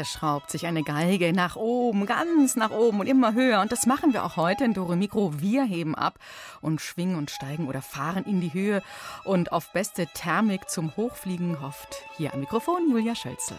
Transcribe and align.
Hier 0.00 0.06
schraubt 0.06 0.50
sich 0.50 0.64
eine 0.64 0.82
Geige 0.82 1.34
nach 1.34 1.56
oben, 1.56 2.06
ganz 2.06 2.56
nach 2.56 2.70
oben 2.70 3.00
und 3.00 3.06
immer 3.06 3.34
höher. 3.34 3.60
Und 3.60 3.70
das 3.70 3.84
machen 3.84 4.14
wir 4.14 4.24
auch 4.24 4.36
heute 4.36 4.64
in 4.64 4.72
Dore 4.72 4.96
Mikro. 4.96 5.42
Wir 5.42 5.62
heben 5.62 5.94
ab 5.94 6.18
und 6.62 6.80
schwingen 6.80 7.16
und 7.16 7.30
steigen 7.30 7.68
oder 7.68 7.82
fahren 7.82 8.24
in 8.24 8.40
die 8.40 8.54
Höhe 8.54 8.82
und 9.24 9.52
auf 9.52 9.74
beste 9.74 10.06
Thermik 10.06 10.70
zum 10.70 10.96
Hochfliegen 10.96 11.60
hofft 11.60 12.02
hier 12.16 12.32
am 12.32 12.40
Mikrofon 12.40 12.90
Julia 12.90 13.14
Schölzel. 13.14 13.58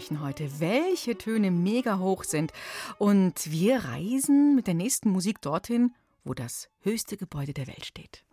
Horchen 0.00 0.22
heute, 0.22 0.60
welche 0.60 1.18
Töne 1.18 1.50
mega 1.50 1.98
hoch 1.98 2.24
sind. 2.24 2.52
Und 2.98 3.50
wir 3.50 3.84
reisen 3.84 4.54
mit 4.54 4.66
der 4.66 4.74
nächsten 4.74 5.10
Musik 5.10 5.42
dorthin, 5.42 5.94
wo 6.24 6.32
das 6.32 6.70
höchste 6.80 7.18
Gebäude 7.18 7.52
der 7.52 7.66
Welt 7.66 7.84
steht. 7.84 8.24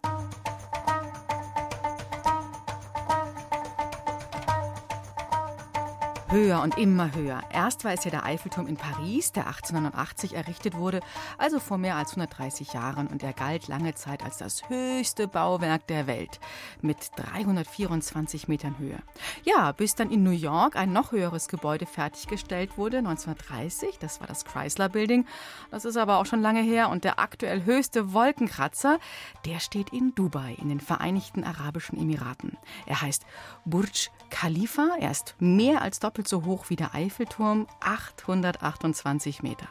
Höher 6.30 6.62
und 6.62 6.78
immer 6.78 7.16
höher. 7.16 7.42
Erst 7.54 7.86
war 7.86 7.94
es 7.94 8.04
ja 8.04 8.12
der 8.12 8.26
Eiffelturm 8.26 8.68
in 8.68 8.76
Paris, 8.76 9.32
der 9.32 9.48
1889 9.48 10.36
errichtet 10.36 10.76
wurde, 10.76 11.00
also 11.38 11.58
vor 11.58 11.78
mehr 11.78 11.96
als 11.96 12.10
130 12.10 12.74
Jahren, 12.74 13.08
und 13.08 13.24
er 13.24 13.32
galt 13.32 13.70
lange 13.70 13.96
Zeit 13.96 14.26
als 14.26 14.38
das 14.38 14.68
höchste 14.68 15.30
Bauwerk 15.30 15.88
der 15.88 16.06
Welt 16.06 16.42
mit 16.82 16.98
324 17.16 18.50
Metern 18.50 18.78
Höhe. 18.78 18.98
Ja, 19.46 19.72
bis 19.72 19.96
dann 19.96 20.12
in 20.12 20.24
New 20.24 20.32
York 20.32 20.76
ein 20.76 20.92
noch 20.92 21.14
höheres 21.14 21.48
Gebäude 21.48 21.86
fertiggestellt 21.86 22.78
wurde, 22.78 22.98
1930, 22.98 23.98
das 23.98 24.20
war 24.20 24.28
das 24.28 24.44
Chrysler 24.44 24.90
Building. 24.90 25.26
Das 25.72 25.86
ist 25.86 25.96
aber 25.96 26.18
auch 26.18 26.26
schon 26.26 26.42
lange 26.42 26.62
her 26.62 26.90
und 26.90 27.06
der 27.06 27.20
aktuell 27.20 27.64
höchste 27.64 28.12
Wolkenkratzer, 28.12 29.00
der 29.46 29.62
steht 29.62 29.94
in 29.94 30.14
Dubai, 30.14 30.58
in 30.60 30.68
den 30.68 30.82
Vereinigten 30.82 31.46
Arabischen 31.46 31.98
Emiraten. 31.98 32.58
Er 32.86 33.02
heißt 33.02 33.26
Burj 33.64 34.10
Khalifa, 34.30 34.90
er 35.00 35.12
ist 35.12 35.36
mehr 35.40 35.82
als 35.82 36.02
doppelt 36.02 36.17
so 36.26 36.46
hoch 36.46 36.70
wie 36.70 36.78
der 36.78 36.96
Eiffelturm, 36.96 37.68
828 37.82 39.44
Meter. 39.44 39.68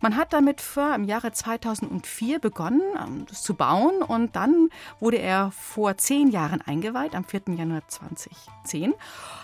Man 0.00 0.16
hat 0.16 0.32
damit 0.32 0.60
vor 0.60 0.94
im 0.94 1.04
Jahre 1.04 1.30
2004 1.30 2.40
begonnen, 2.40 2.82
ähm, 3.00 3.24
das 3.28 3.42
zu 3.42 3.54
bauen 3.54 4.02
und 4.02 4.34
dann 4.34 4.68
wurde 4.98 5.18
er 5.18 5.52
vor 5.52 5.96
zehn 5.96 6.28
Jahren 6.28 6.60
eingeweiht, 6.60 7.14
am 7.14 7.24
4. 7.24 7.42
Januar 7.56 7.86
2010. 7.86 8.94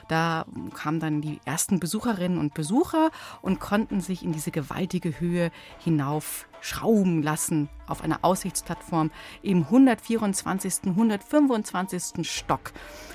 Da 0.09 0.47
kamen 0.75 1.00
dann 1.00 1.20
die 1.20 1.41
ersten 1.44 1.78
Besucherinnen 1.78 2.38
und 2.38 2.54
Besucher 2.54 3.10
und 3.41 3.60
konnten 3.60 4.00
sich 4.00 4.25
in 4.25 4.32
diese 4.32 4.50
gewaltige 4.50 5.20
Höhe 5.20 5.50
hinauf 5.78 6.48
schrauben 6.60 7.22
lassen 7.22 7.69
auf 7.86 8.03
einer 8.03 8.19
Aussichtsplattform 8.22 9.10
im 9.42 9.65
124., 9.65 10.88
125. 10.88 12.28
Stock. 12.28 12.72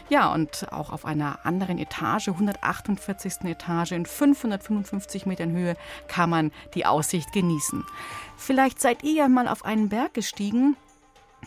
Ja, 0.10 0.34
und 0.34 0.72
auch 0.72 0.92
auf 0.92 1.06
einer 1.06 1.46
anderen 1.46 1.78
Etage, 1.78 2.30
148. 2.30 3.46
Etage 3.46 3.92
in 3.92 4.06
555 4.06 5.26
Metern 5.26 5.52
Höhe, 5.52 5.76
kann 6.08 6.30
man 6.30 6.52
die 6.76 6.86
Aussicht 6.86 7.32
genießen. 7.32 7.86
Vielleicht 8.38 8.82
seid 8.82 9.04
ihr 9.04 9.14
ja 9.14 9.28
mal 9.28 9.48
auf 9.48 9.66
einen 9.66 9.90
Berg 9.90 10.14
gestiegen, 10.14 10.76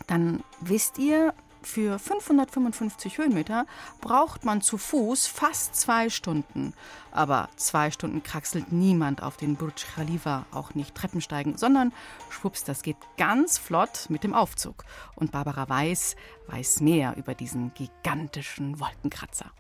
dann 0.07 0.43
wisst 0.61 0.99
ihr, 0.99 1.35
für 1.67 1.99
555 1.99 3.19
Höhenmeter 3.19 3.67
braucht 4.01 4.45
man 4.45 4.63
zu 4.63 4.79
Fuß 4.79 5.27
fast 5.27 5.75
zwei 5.75 6.11
Stunden. 6.11 6.75
Aber 7.11 7.49
zwei 7.57 7.91
Stunden 7.91 8.23
kraxelt 8.23 8.71
niemand 8.73 9.23
auf 9.23 9.37
den 9.37 9.57
Burj 9.57 9.85
Khalifa, 9.95 10.47
auch 10.53 10.75
nicht 10.75 10.95
Treppensteigen, 10.95 11.57
sondern 11.59 11.93
schwupps, 12.31 12.63
das 12.63 12.83
geht 12.83 12.97
ganz 13.19 13.59
flott 13.59 14.07
mit 14.09 14.23
dem 14.23 14.33
Aufzug. 14.33 14.85
Und 15.17 15.33
Barbara 15.33 15.69
Weiß 15.69 16.15
weiß 16.47 16.81
mehr 16.81 17.17
über 17.17 17.35
diesen 17.35 17.75
gigantischen 17.75 18.79
Wolkenkratzer. 18.79 19.51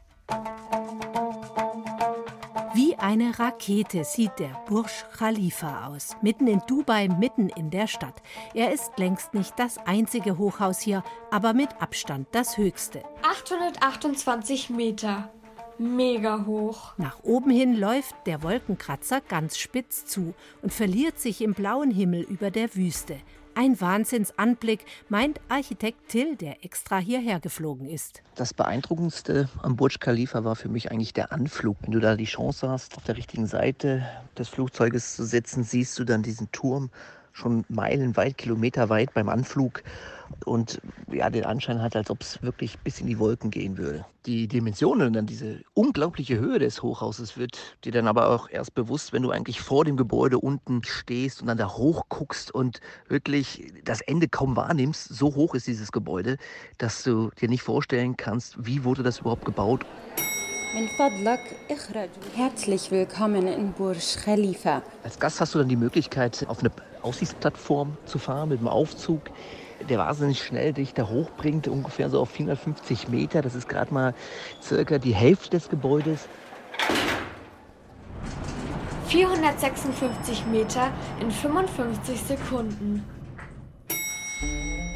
Wie 2.97 3.03
eine 3.03 3.39
Rakete 3.39 4.05
sieht 4.05 4.39
der 4.39 4.63
Burj 4.67 4.91
Khalifa 5.19 5.89
aus, 5.89 6.17
mitten 6.23 6.47
in 6.47 6.63
Dubai, 6.67 7.09
mitten 7.09 7.51
in 7.51 7.71
der 7.71 7.87
Stadt. 7.87 8.23
Er 8.55 8.73
ist 8.73 8.91
längst 8.97 9.35
nicht 9.35 9.59
das 9.59 9.79
einzige 9.79 10.39
Hochhaus 10.39 10.81
hier, 10.81 11.05
aber 11.31 11.53
mit 11.53 11.69
Abstand 11.81 12.29
das 12.33 12.57
höchste. 12.57 13.03
828 13.23 14.71
Meter. 14.71 15.31
Mega 15.79 16.47
hoch. 16.47 16.95
Nach 16.97 17.23
oben 17.23 17.51
hin 17.51 17.75
läuft 17.75 18.15
der 18.25 18.43
Wolkenkratzer 18.43 19.21
ganz 19.21 19.59
spitz 19.59 20.07
zu 20.07 20.35
und 20.63 20.73
verliert 20.73 21.21
sich 21.21 21.43
im 21.43 21.53
blauen 21.53 21.91
Himmel 21.91 22.23
über 22.23 22.51
der 22.51 22.75
Wüste. 22.75 23.19
Ein 23.59 23.81
Wahnsinnsanblick, 23.81 24.85
meint 25.09 25.41
Architekt 25.49 26.11
Till, 26.11 26.37
der 26.37 26.63
extra 26.63 26.99
hierher 26.99 27.41
geflogen 27.41 27.89
ist. 27.89 28.23
Das 28.35 28.53
Beeindruckendste 28.53 29.49
am 29.63 29.77
Burj 29.77 29.97
Khalifa 29.99 30.45
war 30.45 30.57
für 30.57 30.69
mich 30.69 30.91
eigentlich 30.91 31.15
der 31.15 31.33
Anflug. 31.33 31.79
Wenn 31.81 31.93
du 31.93 31.99
da 31.99 32.17
die 32.17 32.27
Chance 32.27 32.69
hast, 32.69 32.99
auf 32.99 33.05
der 33.05 33.17
richtigen 33.17 33.47
Seite 33.47 34.07
des 34.37 34.51
Flugzeuges 34.51 35.17
zu 35.17 35.25
sitzen, 35.25 35.65
siehst 35.65 35.99
du 35.99 36.05
dann 36.05 36.23
diesen 36.23 36.53
Turm 36.53 36.91
schon 37.37 37.65
meilenweit, 37.69 38.39
kilometerweit 38.39 39.13
beim 39.13 39.29
Anflug 39.29 39.83
und 40.45 40.81
ja, 41.13 41.29
den 41.31 41.45
Anschein 41.45 41.83
hat, 41.83 41.95
als 41.95 42.11
ob 42.11 42.23
es 42.23 42.43
wirklich 42.43 42.79
bis 42.79 43.01
in 43.01 43.07
die 43.07 43.19
Wolken 43.19 43.51
gehen 43.51 43.79
würde. 43.79 44.05
Die 44.25 44.49
Dimensionen 44.49 45.09
und 45.09 45.13
dann 45.13 45.27
diese 45.27 45.61
unglaubliche 45.75 46.39
Höhe 46.39 46.59
des 46.59 46.83
Hochhauses 46.83 47.37
wird 47.37 47.59
dir 47.85 47.93
dann 47.93 48.09
aber 48.09 48.31
auch 48.31 48.49
erst 48.51 48.75
bewusst, 48.75 49.13
wenn 49.13 49.23
du 49.23 49.31
eigentlich 49.31 49.61
vor 49.61 49.85
dem 49.85 49.97
Gebäude 49.97 50.39
unten 50.39 50.83
stehst 50.83 51.43
und 51.43 51.49
dann 51.49 51.59
da 51.59 51.69
hoch 51.69 52.07
guckst 52.09 52.53
und 52.53 52.81
wirklich 53.09 53.73
das 53.85 54.01
Ende 54.01 54.29
kaum 54.29 54.57
wahrnimmst. 54.57 55.09
So 55.09 55.35
hoch 55.35 55.55
ist 55.55 55.67
dieses 55.67 55.93
Gebäude, 55.93 56.39
dass 56.79 57.03
du 57.03 57.31
dir 57.41 57.49
nicht 57.49 57.63
vorstellen 57.63 58.17
kannst, 58.17 58.67
wie 58.67 58.83
wurde 58.83 59.03
das 59.03 59.21
überhaupt 59.21 59.45
gebaut. 59.45 59.85
Herzlich 62.35 62.91
willkommen 62.91 63.47
in 63.47 63.73
Burj 63.73 64.19
Khalifa. 64.23 64.83
Als 65.05 65.19
Gast 65.19 65.41
hast 65.41 65.55
du 65.55 65.59
dann 65.59 65.69
die 65.69 65.77
Möglichkeit, 65.77 66.45
auf 66.49 66.61
eine 66.61 66.71
Aussichtsplattform 67.07 67.97
zu 68.05 68.19
fahren 68.19 68.49
mit 68.49 68.61
dem 68.61 68.69
Aufzug, 68.69 69.23
der 69.89 69.99
wahnsinnig 69.99 70.43
schnell 70.43 70.73
dich 70.73 70.93
da 70.93 71.09
hochbringt, 71.09 71.69
ungefähr 71.69 72.11
so 72.11 72.21
auf 72.21 72.31
450 72.31 73.09
Meter. 73.09 73.43
Das 73.43 73.55
ist 73.55 73.69
gerade 73.69 73.95
mal 73.95 74.15
circa 74.63 74.99
die 74.99 75.15
Hälfte 75.15 75.51
des 75.51 75.69
Gebäudes. 75.69 76.29
456 79.09 80.47
Meter 80.47 80.91
in 81.21 81.31
55 81.31 82.21
Sekunden. 82.21 83.05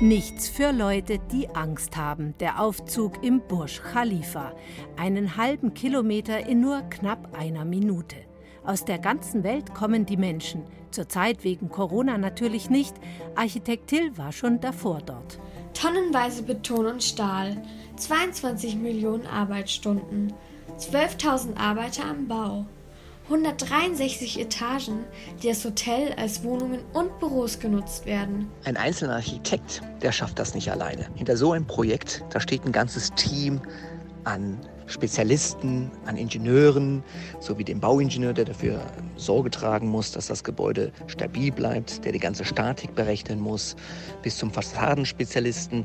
Nichts 0.01 0.49
für 0.49 0.73
Leute, 0.73 1.19
die 1.31 1.49
Angst 1.51 1.97
haben. 1.97 2.35
Der 2.41 2.61
Aufzug 2.61 3.23
im 3.23 3.41
Burj 3.47 3.81
Khalifa. 3.93 4.53
Einen 4.97 5.37
halben 5.37 5.75
Kilometer 5.75 6.47
in 6.47 6.61
nur 6.61 6.81
knapp 6.89 7.37
einer 7.39 7.65
Minute. 7.65 8.17
Aus 8.71 8.85
der 8.85 9.01
ganzen 9.01 9.43
Welt 9.43 9.75
kommen 9.75 10.07
die 10.07 10.17
Menschen. 10.17 10.63
Zurzeit 10.93 11.43
wegen 11.43 11.71
Corona 11.71 12.19
natürlich 12.19 12.71
nicht. 12.71 12.95
Architekt 13.35 13.89
Till 13.89 14.17
war 14.17 14.31
schon 14.31 14.61
davor 14.61 15.01
dort. 15.05 15.41
Tonnenweise 15.75 16.45
Beton 16.45 16.87
und 16.87 17.03
Stahl. 17.03 17.61
22 17.97 18.77
Millionen 18.77 19.27
Arbeitsstunden. 19.27 20.33
12.000 20.79 21.57
Arbeiter 21.57 22.05
am 22.05 22.29
Bau. 22.29 22.65
163 23.25 24.39
Etagen, 24.39 25.05
die 25.43 25.49
als 25.49 25.65
Hotel, 25.65 26.13
als 26.13 26.45
Wohnungen 26.45 26.79
und 26.93 27.19
Büros 27.19 27.59
genutzt 27.59 28.07
werden. 28.07 28.53
Ein 28.63 28.77
einzelner 28.77 29.17
Architekt, 29.17 29.83
der 30.01 30.13
schafft 30.13 30.39
das 30.39 30.55
nicht 30.55 30.71
alleine. 30.71 31.09
Hinter 31.17 31.37
so 31.37 31.51
einem 31.51 31.67
Projekt, 31.67 32.23
da 32.31 32.39
steht 32.39 32.65
ein 32.65 32.71
ganzes 32.71 33.11
Team 33.15 33.61
an 34.23 34.61
Spezialisten, 34.91 35.91
an 36.05 36.17
Ingenieuren, 36.17 37.03
sowie 37.39 37.65
dem 37.65 37.81
Bauingenieur, 37.81 38.33
der 38.33 38.45
dafür 38.45 38.81
Sorge 39.17 39.51
tragen 39.51 39.89
muss, 39.89 40.13
dass 40.13 40.27
das 40.27 40.45
Gebäude 40.45 40.93
stabil 41.07 41.53
bleibt, 41.53 42.05
der 42.05 42.13
die 42.13 42.19
ganze 42.19 42.45
Statik 42.45 42.95
berechnen 42.95 43.41
muss, 43.41 43.77
bis 44.23 44.37
zum 44.37 44.51
Fassadenspezialisten, 44.51 45.85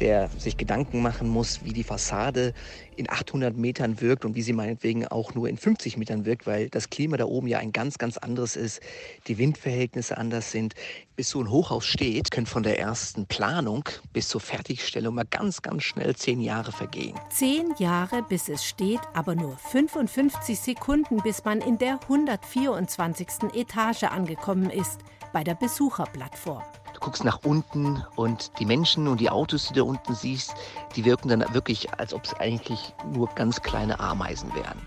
der 0.00 0.28
sich 0.38 0.56
Gedanken 0.56 1.02
machen 1.02 1.28
muss, 1.28 1.64
wie 1.64 1.72
die 1.72 1.82
Fassade 1.82 2.54
in 2.96 3.10
800 3.10 3.56
Metern 3.56 4.00
wirkt 4.00 4.24
und 4.24 4.34
wie 4.34 4.42
sie 4.42 4.52
meinetwegen 4.52 5.06
auch 5.06 5.34
nur 5.34 5.48
in 5.48 5.56
50 5.56 5.96
Metern 5.96 6.24
wirkt, 6.24 6.46
weil 6.46 6.68
das 6.70 6.90
Klima 6.90 7.16
da 7.16 7.26
oben 7.26 7.46
ja 7.46 7.58
ein 7.58 7.72
ganz, 7.72 7.98
ganz 7.98 8.16
anderes 8.16 8.56
ist, 8.56 8.80
die 9.26 9.38
Windverhältnisse 9.38 10.16
anders 10.16 10.50
sind. 10.50 10.74
Bis 11.14 11.30
so 11.30 11.40
ein 11.40 11.50
Hochhaus 11.50 11.86
steht, 11.86 12.30
können 12.30 12.46
von 12.46 12.62
der 12.62 12.78
ersten 12.78 13.26
Planung 13.26 13.84
bis 14.12 14.28
zur 14.28 14.40
Fertigstellung 14.40 15.14
mal 15.14 15.24
ganz, 15.28 15.62
ganz 15.62 15.82
schnell 15.82 16.14
zehn 16.16 16.40
Jahre 16.40 16.72
vergehen. 16.72 17.18
Zehn 17.30 17.74
Jahre, 17.78 18.22
bis 18.22 18.48
es 18.48 18.64
steht, 18.64 19.00
aber 19.14 19.34
nur 19.34 19.56
55 19.56 20.58
Sekunden, 20.58 21.18
bis 21.22 21.44
man 21.44 21.60
in 21.60 21.78
der 21.78 22.00
124. 22.02 23.54
Etage 23.54 24.04
angekommen 24.04 24.70
ist, 24.70 25.00
bei 25.32 25.44
der 25.44 25.54
Besucherplattform. 25.54 26.62
Du 26.96 27.00
guckst 27.00 27.24
nach 27.24 27.40
unten 27.44 28.02
und 28.16 28.58
die 28.58 28.64
Menschen 28.64 29.06
und 29.06 29.20
die 29.20 29.28
Autos, 29.28 29.68
die 29.68 29.74
du 29.74 29.84
unten 29.84 30.14
siehst, 30.14 30.54
die 30.96 31.04
wirken 31.04 31.28
dann 31.28 31.44
wirklich, 31.52 31.92
als 31.92 32.14
ob 32.14 32.24
es 32.24 32.32
eigentlich 32.32 32.94
nur 33.12 33.28
ganz 33.34 33.60
kleine 33.60 34.00
Ameisen 34.00 34.54
wären. 34.54 34.80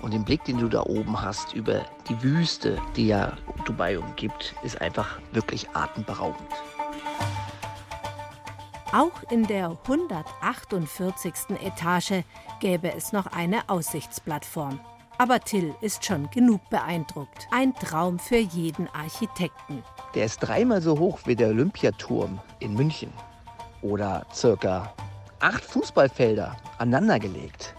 Und 0.00 0.14
den 0.14 0.24
Blick, 0.24 0.42
den 0.44 0.56
du 0.56 0.68
da 0.68 0.80
oben 0.84 1.20
hast 1.20 1.52
über 1.52 1.84
die 2.08 2.22
Wüste, 2.22 2.80
die 2.96 3.08
ja 3.08 3.36
Dubai 3.66 3.98
umgibt, 3.98 4.54
ist 4.62 4.80
einfach 4.80 5.20
wirklich 5.32 5.68
atemberaubend. 5.74 6.48
Auch 8.94 9.30
in 9.30 9.46
der 9.46 9.76
148. 9.84 11.58
Etage 11.62 12.24
gäbe 12.60 12.94
es 12.94 13.12
noch 13.12 13.26
eine 13.26 13.68
Aussichtsplattform. 13.68 14.80
Aber 15.20 15.38
Till 15.38 15.74
ist 15.82 16.02
schon 16.02 16.30
genug 16.30 16.62
beeindruckt. 16.70 17.46
Ein 17.50 17.74
Traum 17.74 18.18
für 18.18 18.38
jeden 18.38 18.88
Architekten. 18.88 19.84
Der 20.14 20.24
ist 20.24 20.38
dreimal 20.38 20.80
so 20.80 20.98
hoch 20.98 21.18
wie 21.26 21.36
der 21.36 21.48
Olympiaturm 21.48 22.40
in 22.58 22.72
München. 22.72 23.12
Oder 23.82 24.24
circa 24.32 24.94
acht 25.40 25.62
Fußballfelder 25.62 26.56
aneinandergelegt. 26.78 27.74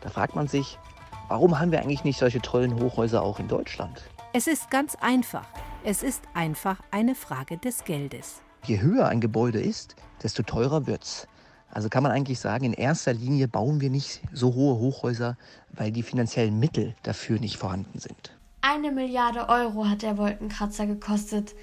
Da 0.00 0.08
fragt 0.08 0.34
man 0.34 0.48
sich, 0.48 0.80
warum 1.28 1.60
haben 1.60 1.70
wir 1.70 1.80
eigentlich 1.80 2.02
nicht 2.02 2.18
solche 2.18 2.40
tollen 2.40 2.74
Hochhäuser 2.82 3.22
auch 3.22 3.38
in 3.38 3.46
Deutschland? 3.46 4.02
Es 4.32 4.48
ist 4.48 4.68
ganz 4.68 4.96
einfach. 4.96 5.46
Es 5.84 6.02
ist 6.02 6.24
einfach 6.34 6.80
eine 6.90 7.14
Frage 7.14 7.56
des 7.56 7.84
Geldes. 7.84 8.42
Je 8.64 8.80
höher 8.80 9.06
ein 9.06 9.20
Gebäude 9.20 9.60
ist, 9.60 9.94
desto 10.24 10.42
teurer 10.42 10.88
wird's. 10.88 11.28
Also 11.72 11.88
kann 11.88 12.02
man 12.02 12.12
eigentlich 12.12 12.40
sagen, 12.40 12.64
in 12.64 12.72
erster 12.72 13.12
Linie 13.12 13.48
bauen 13.48 13.80
wir 13.80 13.90
nicht 13.90 14.20
so 14.32 14.54
hohe 14.54 14.78
Hochhäuser, 14.78 15.36
weil 15.72 15.92
die 15.92 16.02
finanziellen 16.02 16.58
Mittel 16.58 16.94
dafür 17.02 17.38
nicht 17.38 17.56
vorhanden 17.56 17.98
sind. 17.98 18.36
Eine 18.62 18.90
Milliarde 18.90 19.48
Euro 19.48 19.88
hat 19.88 20.02
der 20.02 20.18
Wolkenkratzer 20.18 20.86
gekostet. 20.86 21.54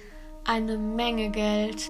Eine 0.44 0.78
Menge 0.78 1.30
Geld. 1.30 1.86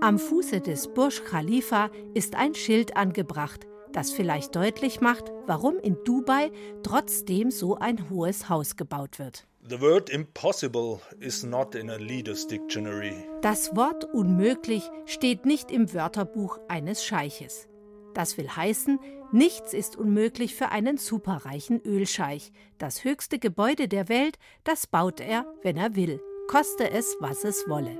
Am 0.00 0.18
Fuße 0.18 0.60
des 0.60 0.88
Burj 0.88 1.22
Khalifa 1.24 1.88
ist 2.12 2.34
ein 2.34 2.54
Schild 2.54 2.96
angebracht, 2.96 3.66
das 3.92 4.10
vielleicht 4.10 4.54
deutlich 4.54 5.00
macht, 5.00 5.32
warum 5.46 5.78
in 5.78 5.96
Dubai 6.04 6.50
trotzdem 6.82 7.50
so 7.50 7.78
ein 7.78 8.10
hohes 8.10 8.48
Haus 8.48 8.76
gebaut 8.76 9.18
wird. 9.18 9.46
The 9.67 9.81
word 9.81 10.09
impossible 10.09 11.01
is 11.19 11.43
not 11.43 11.75
in 11.75 11.89
a 11.89 11.97
leader's 11.97 12.47
dictionary. 12.47 13.13
Das 13.41 13.75
Wort 13.75 14.05
unmöglich 14.05 14.83
steht 15.05 15.45
nicht 15.45 15.69
im 15.71 15.93
Wörterbuch 15.93 16.59
eines 16.67 17.03
Scheiches. 17.03 17.67
Das 18.13 18.37
will 18.37 18.49
heißen, 18.49 18.99
nichts 19.31 19.73
ist 19.73 19.95
unmöglich 19.95 20.55
für 20.55 20.69
einen 20.69 20.97
superreichen 20.97 21.81
Ölscheich. 21.85 22.51
Das 22.77 23.03
höchste 23.03 23.37
Gebäude 23.37 23.87
der 23.87 24.09
Welt, 24.09 24.39
das 24.63 24.87
baut 24.87 25.19
er, 25.19 25.45
wenn 25.61 25.77
er 25.77 25.95
will, 25.95 26.19
koste 26.47 26.89
es, 26.89 27.15
was 27.19 27.43
es 27.43 27.67
wolle. 27.67 27.97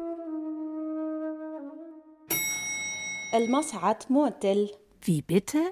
المصعد 3.33 4.11
معطل 4.11 4.69
Wie 5.01 5.21
bitte? 5.21 5.71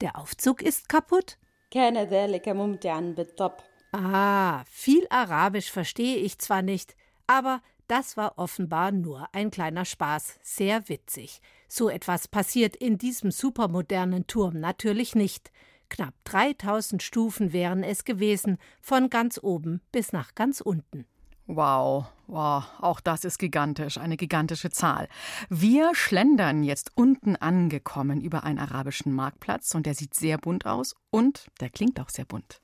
Der 0.00 0.16
Aufzug 0.18 0.62
ist 0.62 0.88
kaputt? 0.88 1.36
كان 1.70 1.98
ذلك 1.98 2.48
ممتعا 2.48 3.00
بالطبع 3.16 3.64
Ah, 3.91 4.63
viel 4.69 5.05
Arabisch 5.09 5.71
verstehe 5.71 6.17
ich 6.17 6.37
zwar 6.37 6.61
nicht, 6.61 6.95
aber 7.27 7.61
das 7.87 8.17
war 8.17 8.37
offenbar 8.37 8.91
nur 8.91 9.27
ein 9.33 9.49
kleiner 9.49 9.83
Spaß, 9.83 10.39
sehr 10.43 10.89
witzig. 10.89 11.41
So 11.67 11.89
etwas 11.89 12.27
passiert 12.27 12.75
in 12.75 12.99
diesem 12.99 13.31
supermodernen 13.31 14.27
Turm 14.27 14.59
natürlich 14.59 15.15
nicht. 15.15 15.51
Knapp 15.89 16.13
3000 16.25 17.01
Stufen 17.01 17.51
wären 17.51 17.83
es 17.83 18.05
gewesen, 18.05 18.59
von 18.79 19.09
ganz 19.09 19.39
oben 19.41 19.81
bis 19.91 20.13
nach 20.13 20.35
ganz 20.35 20.61
unten. 20.61 21.05
Wow, 21.47 22.05
wow, 22.27 22.63
auch 22.79 22.99
das 22.99 23.23
ist 23.23 23.39
gigantisch, 23.39 23.97
eine 23.97 24.17
gigantische 24.17 24.69
Zahl. 24.69 25.07
Wir 25.49 25.95
schlendern 25.95 26.61
jetzt 26.61 26.91
unten 26.93 27.35
angekommen 27.35 28.21
über 28.21 28.43
einen 28.43 28.59
arabischen 28.59 29.15
Marktplatz 29.15 29.73
und 29.73 29.87
der 29.87 29.95
sieht 29.95 30.13
sehr 30.13 30.37
bunt 30.37 30.67
aus 30.67 30.95
und 31.09 31.47
der 31.59 31.71
klingt 31.71 31.99
auch 31.99 32.09
sehr 32.09 32.25
bunt. 32.25 32.61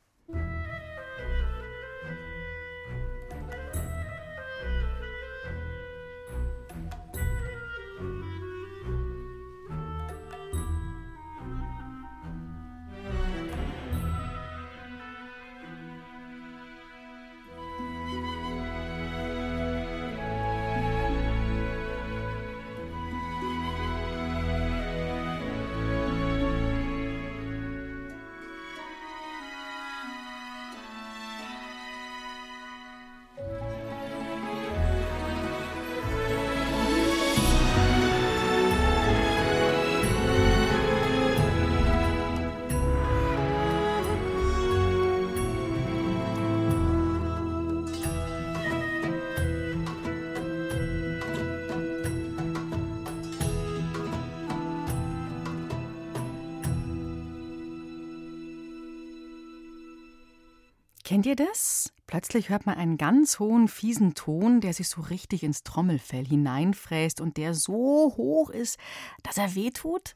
Kennt 61.15 61.27
ihr 61.27 61.37
das? 61.37 61.93
Plötzlich 62.07 62.49
hört 62.49 62.65
man 62.65 62.75
einen 62.75 62.97
ganz 62.97 63.39
hohen, 63.39 63.69
fiesen 63.69 64.15
Ton, 64.15 64.59
der 64.59 64.73
sich 64.73 64.89
so 64.89 64.99
richtig 64.99 65.43
ins 65.43 65.63
Trommelfell 65.63 66.25
hineinfräst 66.27 67.21
und 67.21 67.37
der 67.37 67.53
so 67.53 68.13
hoch 68.17 68.49
ist, 68.49 68.77
dass 69.23 69.37
er 69.37 69.55
wehtut. 69.55 70.13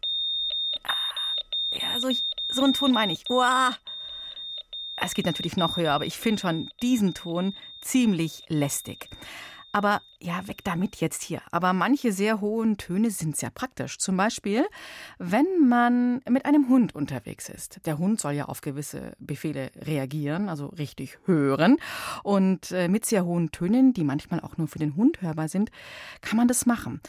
Ah, 0.83 0.91
Ja, 1.71 2.01
so, 2.01 2.09
so 2.49 2.65
einen 2.65 2.73
Ton 2.73 2.91
meine 2.91 3.13
ich. 3.13 3.29
Uah. 3.29 3.77
Es 4.97 5.13
geht 5.13 5.25
natürlich 5.25 5.55
noch 5.55 5.77
höher, 5.77 5.93
aber 5.93 6.05
ich 6.05 6.17
finde 6.17 6.41
schon 6.41 6.69
diesen 6.81 7.13
Ton 7.13 7.55
ziemlich 7.79 8.43
lästig. 8.49 9.07
Aber 9.71 10.01
ja, 10.19 10.47
weg 10.47 10.63
damit 10.63 10.95
jetzt 10.97 11.21
hier. 11.21 11.41
Aber 11.51 11.73
manche 11.73 12.11
sehr 12.11 12.41
hohen 12.41 12.77
Töne 12.77 13.11
sind 13.11 13.35
sehr 13.35 13.51
praktisch. 13.51 13.99
Zum 13.99 14.17
Beispiel, 14.17 14.65
wenn 15.19 15.67
man 15.67 16.21
mit 16.27 16.45
einem 16.45 16.69
Hund 16.69 16.95
unterwegs 16.95 17.49
ist. 17.49 17.85
Der 17.85 17.99
Hund 17.99 18.19
soll 18.19 18.33
ja 18.33 18.45
auf 18.45 18.61
gewisse 18.61 19.13
Befehle 19.19 19.71
reagieren, 19.75 20.49
also 20.49 20.67
richtig 20.67 21.19
hören. 21.25 21.77
Und 22.23 22.71
äh, 22.71 22.87
mit 22.87 23.05
sehr 23.05 23.25
hohen 23.25 23.51
Tönen, 23.51 23.93
die 23.93 24.03
manchmal 24.03 24.39
auch 24.39 24.57
nur 24.57 24.67
für 24.67 24.79
den 24.79 24.95
Hund 24.95 25.21
hörbar 25.21 25.47
sind, 25.47 25.69
kann 26.21 26.37
man 26.37 26.47
das 26.47 26.65
machen. 26.65 26.99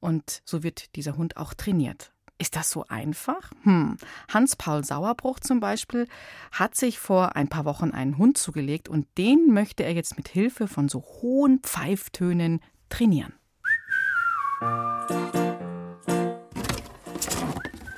Und 0.00 0.42
so 0.44 0.62
wird 0.62 0.96
dieser 0.96 1.16
Hund 1.16 1.36
auch 1.36 1.54
trainiert. 1.54 2.12
Ist 2.40 2.54
das 2.54 2.70
so 2.70 2.84
einfach? 2.88 3.50
Hm. 3.64 3.96
Hans-Paul 4.32 4.84
Sauerbruch 4.84 5.40
zum 5.40 5.58
Beispiel 5.58 6.06
hat 6.52 6.76
sich 6.76 7.00
vor 7.00 7.34
ein 7.34 7.48
paar 7.48 7.64
Wochen 7.64 7.90
einen 7.90 8.16
Hund 8.16 8.38
zugelegt 8.38 8.88
und 8.88 9.06
den 9.18 9.52
möchte 9.52 9.82
er 9.82 9.92
jetzt 9.92 10.16
mit 10.16 10.28
Hilfe 10.28 10.68
von 10.68 10.88
so 10.88 11.00
hohen 11.00 11.58
Pfeiftönen 11.60 12.60
trainieren. 12.90 13.32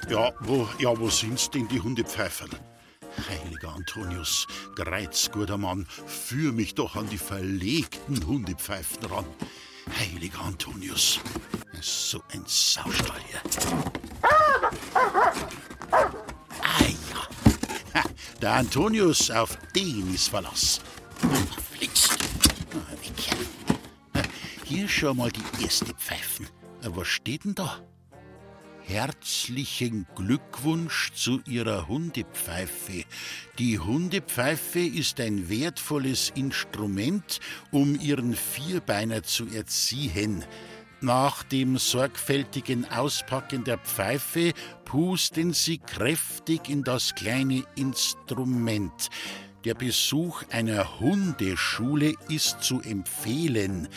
Ja, 0.08 0.32
wo, 0.40 0.66
ja, 0.78 0.98
wo 0.98 1.10
sind's 1.10 1.50
denn 1.50 1.68
die 1.68 1.80
Hundepfeiferl? 1.80 2.50
Heiliger 3.28 3.74
Antonius, 3.74 4.46
guter 5.32 5.58
Mann, 5.58 5.86
führ 6.06 6.52
mich 6.52 6.74
doch 6.74 6.96
an 6.96 7.08
die 7.10 7.18
verlegten 7.18 8.26
Hundepfeifen 8.26 9.04
ran. 9.04 9.26
Heiliger 9.98 10.40
Antonius, 10.40 11.20
so 11.80 12.22
ein 12.32 12.42
Saustall 12.46 13.20
hier. 13.28 13.99
Ah 16.62 16.84
ja, 17.94 18.02
der 18.40 18.52
Antonius, 18.52 19.30
auf 19.30 19.56
den 19.74 20.14
ist 20.14 20.28
Verlass. 20.28 20.80
Ah, 24.14 24.22
hier 24.64 24.88
schon 24.88 25.16
mal 25.16 25.30
die 25.30 25.62
erste 25.62 25.94
Pfeifen. 25.94 26.48
Was 26.82 27.08
steht 27.08 27.44
denn 27.44 27.54
da? 27.54 27.80
herzlichen 28.90 30.06
Glückwunsch 30.16 31.12
zu 31.14 31.40
Ihrer 31.46 31.86
Hundepfeife. 31.86 33.04
Die 33.58 33.78
Hundepfeife 33.78 34.80
ist 34.80 35.20
ein 35.20 35.48
wertvolles 35.48 36.32
Instrument, 36.34 37.38
um 37.70 37.98
Ihren 38.00 38.34
Vierbeiner 38.34 39.22
zu 39.22 39.46
erziehen. 39.46 40.44
Nach 41.02 41.42
dem 41.44 41.78
sorgfältigen 41.78 42.84
Auspacken 42.90 43.64
der 43.64 43.78
Pfeife 43.78 44.52
pusten 44.84 45.54
Sie 45.54 45.78
kräftig 45.78 46.68
in 46.68 46.84
das 46.84 47.14
kleine 47.14 47.64
Instrument. 47.74 49.08
Der 49.64 49.72
Besuch 49.72 50.42
einer 50.50 51.00
Hundeschule 51.00 52.12
ist 52.28 52.62
zu 52.62 52.82
empfehlen. 52.82 53.88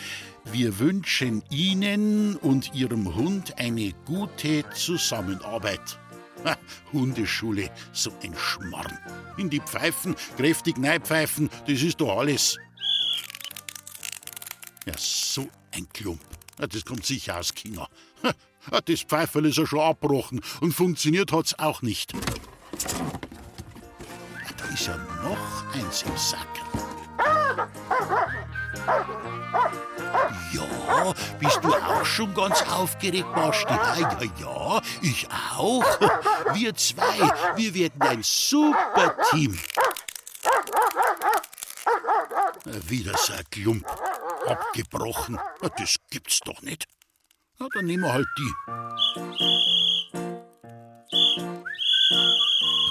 Wir 0.44 0.78
wünschen 0.78 1.42
Ihnen 1.50 2.36
und 2.36 2.74
Ihrem 2.74 3.14
Hund 3.14 3.58
eine 3.58 3.92
gute 4.06 4.64
Zusammenarbeit. 4.70 5.98
Ha, 6.46 6.56
Hundeschule, 6.90 7.70
so 7.92 8.12
ein 8.22 8.34
Schmarrn. 8.34 8.98
In 9.36 9.50
die 9.50 9.60
Pfeifen, 9.60 10.16
kräftig 10.38 10.78
neipfeifen, 10.78 11.50
das 11.66 11.82
ist 11.82 12.00
doch 12.00 12.18
alles. 12.18 12.58
Ja, 14.86 14.94
so 14.96 15.48
ein 15.74 15.86
Klump. 15.92 16.20
Das 16.56 16.84
kommt 16.84 17.04
sicher 17.04 17.38
aus 17.38 17.54
China. 17.54 17.88
Das 18.86 19.02
Pfeiferl 19.02 19.46
ist 19.46 19.58
ja 19.58 19.66
schon 19.66 19.80
abgebrochen 19.80 20.40
und 20.60 20.72
funktioniert 20.72 21.32
hat's 21.32 21.58
auch 21.58 21.82
nicht. 21.82 22.14
Da 24.56 24.64
ist 24.72 24.86
ja 24.86 24.96
noch 25.22 25.74
eins 25.74 26.02
im 26.02 26.16
Sack. 26.16 26.48
Ja, 30.52 31.14
bist 31.38 31.60
du 31.62 31.74
auch 31.74 32.04
schon 32.04 32.32
ganz 32.34 32.62
aufgeregt, 32.62 33.32
Basti? 33.34 33.72
Ja, 33.72 33.98
ja, 33.98 34.22
ja, 34.40 34.82
ich 35.02 35.28
auch. 35.56 35.84
Wir 36.54 36.74
zwei, 36.74 37.30
wir 37.56 37.74
werden 37.74 38.00
ein 38.00 38.22
super 38.22 39.14
Team. 39.30 39.58
Wieder 42.88 43.16
so 43.18 43.32
ein 43.32 43.44
Klump. 43.50 43.86
Abgebrochen. 44.46 45.38
Das 45.76 45.96
gibt's 46.10 46.40
doch 46.40 46.62
nicht. 46.62 46.86
Na, 47.58 47.68
dann 47.74 47.86
nehmen 47.86 48.02
wir 48.02 48.12
halt 48.12 48.26
die. 48.38 48.52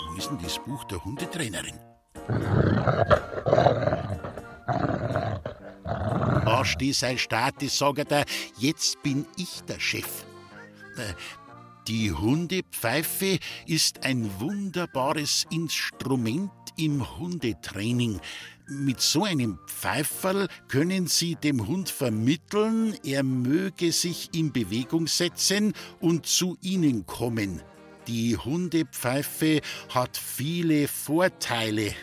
Wo 0.08 0.16
ist 0.18 0.30
denn 0.30 0.42
das 0.42 0.60
Buch 0.60 0.84
der 0.86 1.04
Hundetrainerin? 1.04 1.80
Da 6.46 6.66
steht 6.66 6.96
sein 6.96 7.18
Status, 7.18 7.78
sagt 7.78 8.12
er, 8.12 8.26
jetzt 8.58 9.02
bin 9.04 9.26
ich 9.36 9.62
der 9.64 9.80
Chef. 9.80 10.26
Äh, 10.98 11.14
die 11.88 12.14
Hundepfeife 12.14 13.40
ist 13.68 14.06
ein 14.06 14.30
wunderbares 14.40 15.46
Instrument 15.52 16.52
im 16.78 17.18
Hundetraining. 17.20 18.22
Mit 18.68 19.02
so 19.02 19.26
einem 19.26 19.60
Pfeiferl 19.68 20.48
können 20.70 21.08
Sie 21.08 21.36
dem 21.36 21.68
Hund 21.68 21.90
vermitteln, 21.90 22.96
er 23.04 23.24
möge 23.24 23.92
sich 23.92 24.30
in 24.34 24.54
Bewegung 24.54 25.08
setzen 25.08 25.74
und 26.00 26.26
zu 26.26 26.58
Ihnen 26.62 27.06
kommen. 27.06 27.62
Die 28.08 28.38
Hundepfeife 28.38 29.60
hat 29.90 30.18
viele 30.18 30.88
Vorteile. 30.88 31.94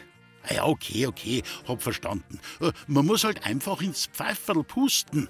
Ah 0.42 0.54
ja, 0.54 0.64
okay, 0.66 1.06
okay, 1.06 1.42
hab 1.66 1.82
verstanden. 1.82 2.40
Äh, 2.60 2.72
man 2.86 3.06
muss 3.06 3.24
halt 3.24 3.44
einfach 3.44 3.80
ins 3.80 4.06
Pfeiferl 4.06 4.62
pusten. 4.62 5.28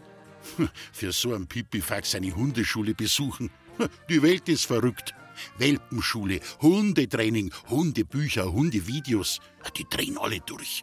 Für 0.93 1.13
so 1.13 1.35
einen 1.35 1.47
Pipifax 1.47 2.15
eine 2.15 2.35
Hundeschule 2.35 2.95
besuchen. 2.95 3.51
Die 4.09 4.23
Welt 4.23 4.49
ist 4.49 4.67
verrückt. 4.67 5.15
Welpenschule, 5.59 6.41
Hundetraining, 6.61 7.53
Hundebücher, 7.69 8.53
Hundevideos. 8.53 9.41
Die 9.77 9.87
drehen 9.89 10.19
alle 10.19 10.41
durch. 10.41 10.83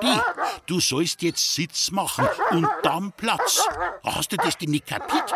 Basti, 0.00 0.20
du 0.66 0.80
sollst 0.80 1.22
jetzt 1.22 1.54
Sitz 1.54 1.90
machen 1.90 2.28
und 2.50 2.68
dann 2.82 3.12
Platz. 3.12 3.66
Hast 4.04 4.32
du 4.32 4.36
das 4.36 4.56
denn 4.58 4.70
nicht 4.70 4.86
kapiert? 4.86 5.34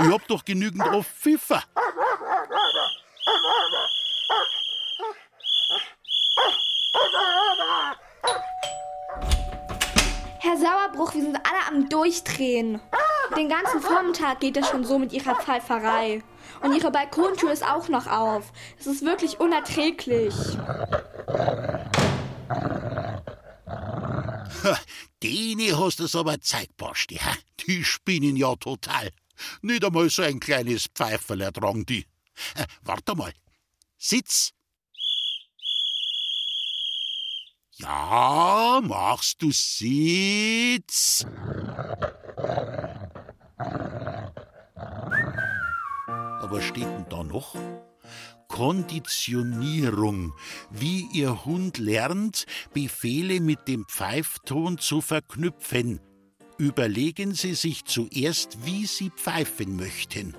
Ich 0.00 0.06
hab 0.06 0.26
doch 0.28 0.44
genügend 0.44 0.82
auf 0.82 1.06
Pfiffer. 1.06 1.62
Herr 10.40 10.56
Sauerbruch, 10.56 11.14
wir 11.14 11.22
sind 11.22 11.36
alle 11.36 11.66
am 11.66 11.88
Durchdrehen. 11.88 12.80
Den 13.38 13.48
ganzen 13.48 13.80
Vormittag 13.80 14.40
geht 14.40 14.56
es 14.56 14.66
schon 14.68 14.84
so 14.84 14.98
mit 14.98 15.12
ihrer 15.12 15.36
Pfeiferei. 15.36 16.24
Und 16.60 16.74
ihre 16.74 16.90
Balkontür 16.90 17.52
ist 17.52 17.62
auch 17.62 17.88
noch 17.88 18.08
auf. 18.08 18.52
Es 18.80 18.88
ist 18.88 19.04
wirklich 19.04 19.38
unerträglich. 19.38 20.34
Dene 25.22 25.78
hast 25.78 26.00
du's 26.00 26.16
aber 26.16 26.40
Zeit, 26.40 26.76
Basti. 26.76 27.20
Die 27.64 27.84
spinnen 27.84 28.34
ja 28.34 28.56
total. 28.56 29.10
Nicht 29.62 29.84
einmal 29.84 30.10
so 30.10 30.22
ein 30.22 30.40
kleines 30.40 30.86
Pfeiferl 30.92 31.42
ertragen 31.42 31.86
die. 31.86 32.06
Warte 32.82 33.14
mal. 33.14 33.32
Sitz. 33.96 34.50
Ja, 37.76 38.80
machst 38.82 39.40
du 39.40 39.52
Sitz. 39.52 41.24
Aber 46.48 46.62
steht 46.62 46.84
denn 46.84 47.04
da 47.10 47.22
noch? 47.22 47.56
Konditionierung, 48.48 50.32
wie 50.70 51.06
Ihr 51.12 51.44
Hund 51.44 51.76
lernt, 51.76 52.46
Befehle 52.72 53.40
mit 53.40 53.68
dem 53.68 53.84
Pfeifton 53.86 54.78
zu 54.78 55.02
verknüpfen. 55.02 56.00
Überlegen 56.56 57.34
Sie 57.34 57.52
sich 57.52 57.84
zuerst, 57.84 58.64
wie 58.64 58.86
Sie 58.86 59.10
pfeifen 59.10 59.76
möchten. 59.76 60.34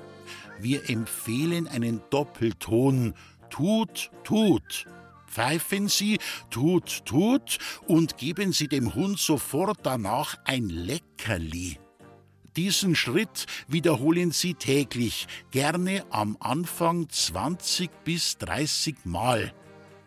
Wir 0.60 0.90
empfehlen 0.90 1.68
einen 1.68 2.02
Doppelton. 2.10 3.14
Tut, 3.52 4.10
tut. 4.24 4.88
Pfeifen 5.28 5.90
Sie, 5.90 6.18
tut, 6.50 7.06
tut 7.06 7.60
und 7.86 8.18
geben 8.18 8.52
Sie 8.52 8.68
dem 8.68 8.96
Hund 8.96 9.20
sofort 9.20 9.78
danach 9.84 10.40
ein 10.46 10.70
Leckerli. 10.70 11.78
Diesen 12.60 12.94
Schritt 12.94 13.46
wiederholen 13.70 14.32
Sie 14.32 14.54
täglich, 14.54 15.28
gerne 15.50 16.04
am 16.10 16.36
Anfang 16.42 17.08
20 17.08 17.90
bis 18.04 18.38
30 18.38 19.06
Mal. 19.06 19.54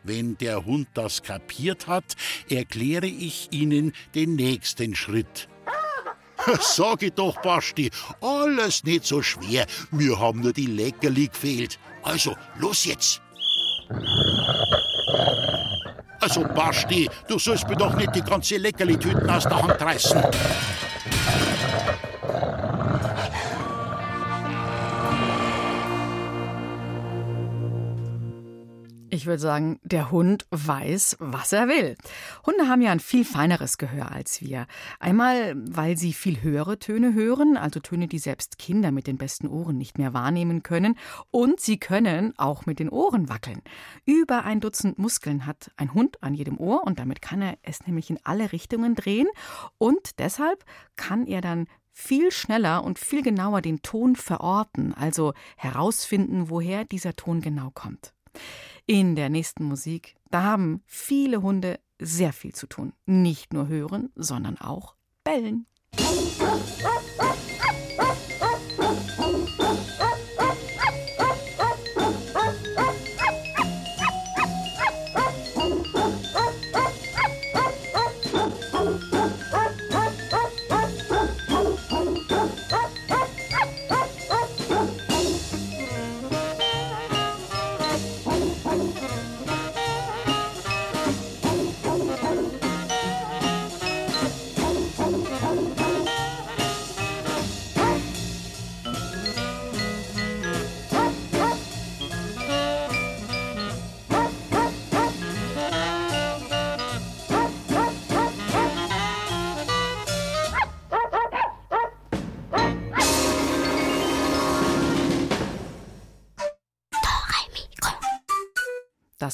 Wenn 0.05 0.37
der 0.37 0.67
Hund 0.67 0.87
das 0.93 1.23
kapiert 1.23 1.87
hat, 1.87 2.15
erkläre 2.51 3.07
ich 3.07 3.49
Ihnen 3.53 3.95
den 4.15 4.35
nächsten 4.35 4.95
Schritt. 4.95 5.49
Sage 6.61 7.11
doch, 7.11 7.41
Basti, 7.41 7.91
alles 8.21 8.85
nicht 8.85 9.07
so 9.07 9.23
schwer. 9.23 9.65
Wir 9.91 10.21
haben 10.21 10.41
nur 10.41 10.53
die 10.53 10.67
Leckerli 10.67 11.29
gefehlt. 11.29 11.79
Also, 12.03 12.37
los 12.59 12.85
jetzt! 12.85 13.23
Also, 16.21 16.43
Basti, 16.55 17.09
du 17.29 17.39
sollst 17.39 17.67
mir 17.67 17.77
doch 17.77 17.95
nicht 17.97 18.15
die 18.15 18.21
ganze 18.21 18.59
Leckerli-Tüten 18.59 19.31
aus 19.31 19.45
der 19.45 19.63
Hand 19.63 19.81
reißen. 19.81 20.23
Ich 29.15 29.27
würde 29.27 29.41
sagen, 29.43 29.79
der 29.83 30.11
Hund 30.11 30.47
weiß, 30.49 31.19
was 31.21 31.53
er 31.53 31.69
will. 31.69 31.97
Hunde 32.47 32.67
haben 32.67 32.81
ja 32.81 32.93
ein 32.93 32.99
viel 32.99 33.27
feineres 33.27 33.77
Gehör 33.77 34.11
als 34.11 34.41
wir. 34.41 34.67
Einmal, 35.01 35.53
weil 35.55 35.99
sie 35.99 36.15
viel 36.15 36.41
höhere 36.41 36.79
Töne 36.79 37.13
hören, 37.13 37.59
also 37.59 37.79
Töne, 37.79 38.09
die 38.09 38.19
selbst 38.19 38.57
Kinder 38.57 38.91
mit 38.91 39.07
den 39.07 39.19
besten 39.19 39.49
Ohren 39.49 39.77
nicht 39.77 39.99
mehr 39.99 40.15
wahrnehmen 40.15 40.63
können. 40.63 40.97
Und 41.31 41.61
sie 41.61 41.77
können 41.77 42.33
auch 42.39 42.65
mit 42.65 42.79
den 42.79 42.89
Ohren 42.89 43.29
wackeln. 43.29 43.61
Über 44.07 44.45
ein 44.45 44.61
Dutzend 44.61 44.99
Muskeln 44.99 45.45
hat 45.45 45.71
ein 45.77 45.93
Hund 45.93 46.23
an 46.23 46.33
jedem 46.33 46.59
Ohr 46.59 46.85
und 46.85 46.99
damit 46.99 47.21
kann 47.21 47.43
er 47.43 47.59
es 47.61 47.87
nämlich 47.87 48.09
in 48.09 48.19
alle 48.25 48.51
Richtungen 48.51 48.95
drehen. 48.95 49.29
Und 49.77 50.21
deshalb 50.21 50.65
kann 50.97 51.27
er 51.27 51.43
dann 51.43 51.67
viel 51.91 52.31
schneller 52.31 52.83
und 52.83 52.99
viel 52.99 53.23
genauer 53.23 53.61
den 53.61 53.83
Ton 53.83 54.17
verorten, 54.17 54.95
also 54.95 55.35
herausfinden, 55.59 56.49
woher 56.49 56.87
dieser 56.87 57.15
Ton 57.15 57.43
genau 57.43 57.69
kommt. 57.75 58.15
In 58.87 59.15
der 59.15 59.29
nächsten 59.29 59.65
Musik, 59.65 60.17
da 60.31 60.43
haben 60.43 60.83
viele 60.87 61.43
Hunde 61.43 61.79
sehr 62.01 62.33
viel 62.33 62.55
zu 62.55 62.67
tun. 62.67 62.93
Nicht 63.07 63.53
nur 63.53 63.69
hören, 63.69 64.11
sondern 64.17 64.59
auch 64.59 64.97
bellen. 65.25 65.67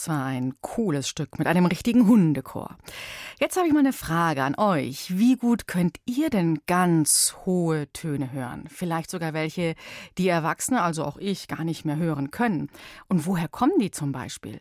War 0.09 0.25
ein 0.25 0.55
cooles 0.61 1.09
Stück 1.09 1.39
mit 1.39 1.47
einem 1.47 1.67
richtigen 1.67 2.09
Hundechor. 2.09 2.77
Jetzt 3.39 3.57
habe 3.57 3.67
ich 3.67 3.73
mal 3.73 3.81
eine 3.81 3.93
Frage 3.93 4.43
an 4.43 4.57
euch. 4.57 5.17
Wie 5.17 5.37
gut 5.37 5.67
könnt 5.67 5.99
ihr 6.07 6.31
denn 6.31 6.61
ganz 6.67 7.37
hohe 7.45 7.93
Töne 7.93 8.33
hören? 8.33 8.65
Vielleicht 8.69 9.11
sogar 9.11 9.35
welche, 9.35 9.75
die 10.17 10.29
Erwachsene, 10.29 10.83
also 10.83 11.05
auch 11.05 11.19
ich, 11.19 11.47
gar 11.47 11.65
nicht 11.65 11.85
mehr 11.85 11.97
hören 11.97 12.31
können. 12.31 12.71
Und 13.09 13.27
woher 13.27 13.49
kommen 13.49 13.79
die 13.79 13.91
zum 13.91 14.11
Beispiel? 14.11 14.61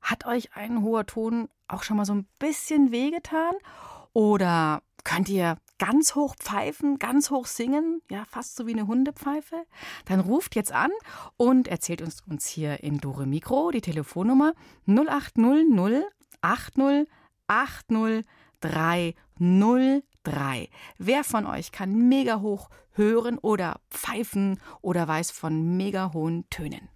Hat 0.00 0.26
euch 0.26 0.54
ein 0.54 0.82
hoher 0.82 1.06
Ton 1.06 1.48
auch 1.68 1.82
schon 1.82 1.96
mal 1.96 2.06
so 2.06 2.14
ein 2.14 2.26
bisschen 2.38 2.90
wehgetan? 2.90 3.54
Oder 4.12 4.82
könnt 5.04 5.28
ihr 5.28 5.58
ganz 5.78 6.14
hoch 6.14 6.34
pfeifen, 6.36 6.98
ganz 6.98 7.30
hoch 7.30 7.46
singen, 7.46 8.02
ja, 8.10 8.24
fast 8.28 8.56
so 8.56 8.66
wie 8.66 8.72
eine 8.72 8.86
Hundepfeife, 8.86 9.64
dann 10.04 10.20
ruft 10.20 10.56
jetzt 10.56 10.72
an 10.72 10.90
und 11.36 11.68
erzählt 11.68 12.02
uns, 12.02 12.22
uns 12.28 12.46
hier 12.46 12.82
in 12.82 12.98
Dore 12.98 13.26
Mikro 13.26 13.70
die 13.70 13.80
Telefonnummer 13.80 14.54
0800 14.86 16.04
80 16.40 17.08
80 17.46 18.24
303. 18.60 20.68
Wer 20.98 21.24
von 21.24 21.46
euch 21.46 21.72
kann 21.72 22.08
mega 22.08 22.40
hoch 22.40 22.70
hören 22.92 23.38
oder 23.38 23.80
pfeifen 23.90 24.60
oder 24.82 25.06
weiß 25.06 25.30
von 25.30 25.76
mega 25.76 26.12
hohen 26.12 26.48
Tönen? 26.50 26.88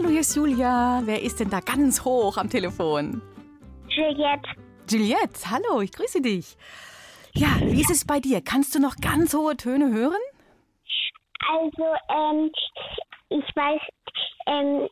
Hallo, 0.00 0.08
hier 0.10 0.20
ist 0.20 0.34
Julia. 0.34 1.02
Wer 1.04 1.22
ist 1.22 1.40
denn 1.40 1.50
da 1.50 1.60
ganz 1.60 2.04
hoch 2.04 2.36
am 2.38 2.48
Telefon? 2.48 3.20
Juliette. 3.88 4.48
Juliette, 4.90 5.50
hallo, 5.50 5.80
ich 5.82 5.92
grüße 5.92 6.22
dich. 6.22 6.56
Ja, 7.34 7.48
wie 7.60 7.80
ist 7.82 7.90
es 7.90 8.06
bei 8.06 8.18
dir? 8.18 8.40
Kannst 8.40 8.74
du 8.74 8.80
noch 8.80 8.96
ganz 8.96 9.34
hohe 9.34 9.56
Töne 9.56 9.92
hören? 9.92 10.20
Also, 11.48 11.84
ähm, 12.08 12.50
ich 13.28 13.44
weiß, 13.54 13.80
ähm, 14.46 14.88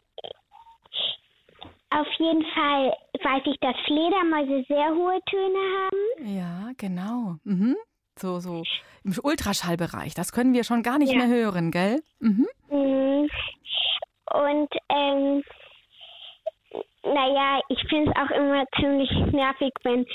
auf 1.91 2.07
jeden 2.19 2.45
Fall 2.55 2.93
weiß 3.25 3.43
ich, 3.47 3.59
dass 3.61 3.75
Fledermäuse 3.87 4.65
sehr 4.69 4.91
hohe 4.95 5.19
Töne 5.31 5.59
haben. 5.79 6.37
Ja, 6.37 6.71
genau. 6.77 7.37
Mhm. 7.45 7.77
So, 8.19 8.41
so 8.41 8.63
im 9.05 9.15
Ultraschallbereich. 9.23 10.15
Das 10.15 10.33
können 10.33 10.53
wir 10.53 10.65
schon 10.65 10.83
gar 10.83 10.99
nicht 10.99 11.13
Ja. 11.13 11.19
mehr 11.19 11.29
hören, 11.29 11.71
gell? 11.71 12.03
Mhm. 12.21 12.47
Und, 14.35 14.69
ähm, 14.91 15.43
naja, 17.03 17.61
ich 17.69 17.81
finde 17.89 18.11
es 18.11 18.17
auch 18.17 18.31
immer 18.37 18.65
ziemlich 18.79 19.11
nervig, 19.33 19.73
wenn, 19.85 20.07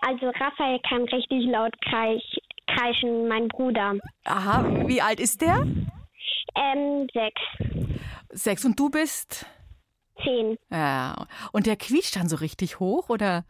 also 0.00 0.26
Raphael 0.28 0.78
kann 0.88 1.02
richtig 1.04 1.44
laut 1.46 1.74
kreich, 1.82 2.22
kreischen, 2.66 3.28
mein 3.28 3.48
Bruder. 3.48 3.94
Aha, 4.24 4.64
wie 4.86 5.00
alt 5.00 5.20
ist 5.20 5.40
der? 5.40 5.66
Ähm, 6.54 7.06
sechs, 7.12 7.40
Sechs 8.30 8.64
und 8.64 8.78
du 8.78 8.90
bist? 8.90 9.46
zehn. 10.22 10.56
Ja. 10.70 11.26
Und 11.52 11.66
der 11.66 11.76
quietscht 11.76 12.16
dann 12.16 12.28
so 12.28 12.36
richtig 12.36 12.80
hoch, 12.80 13.08
oder? 13.10 13.44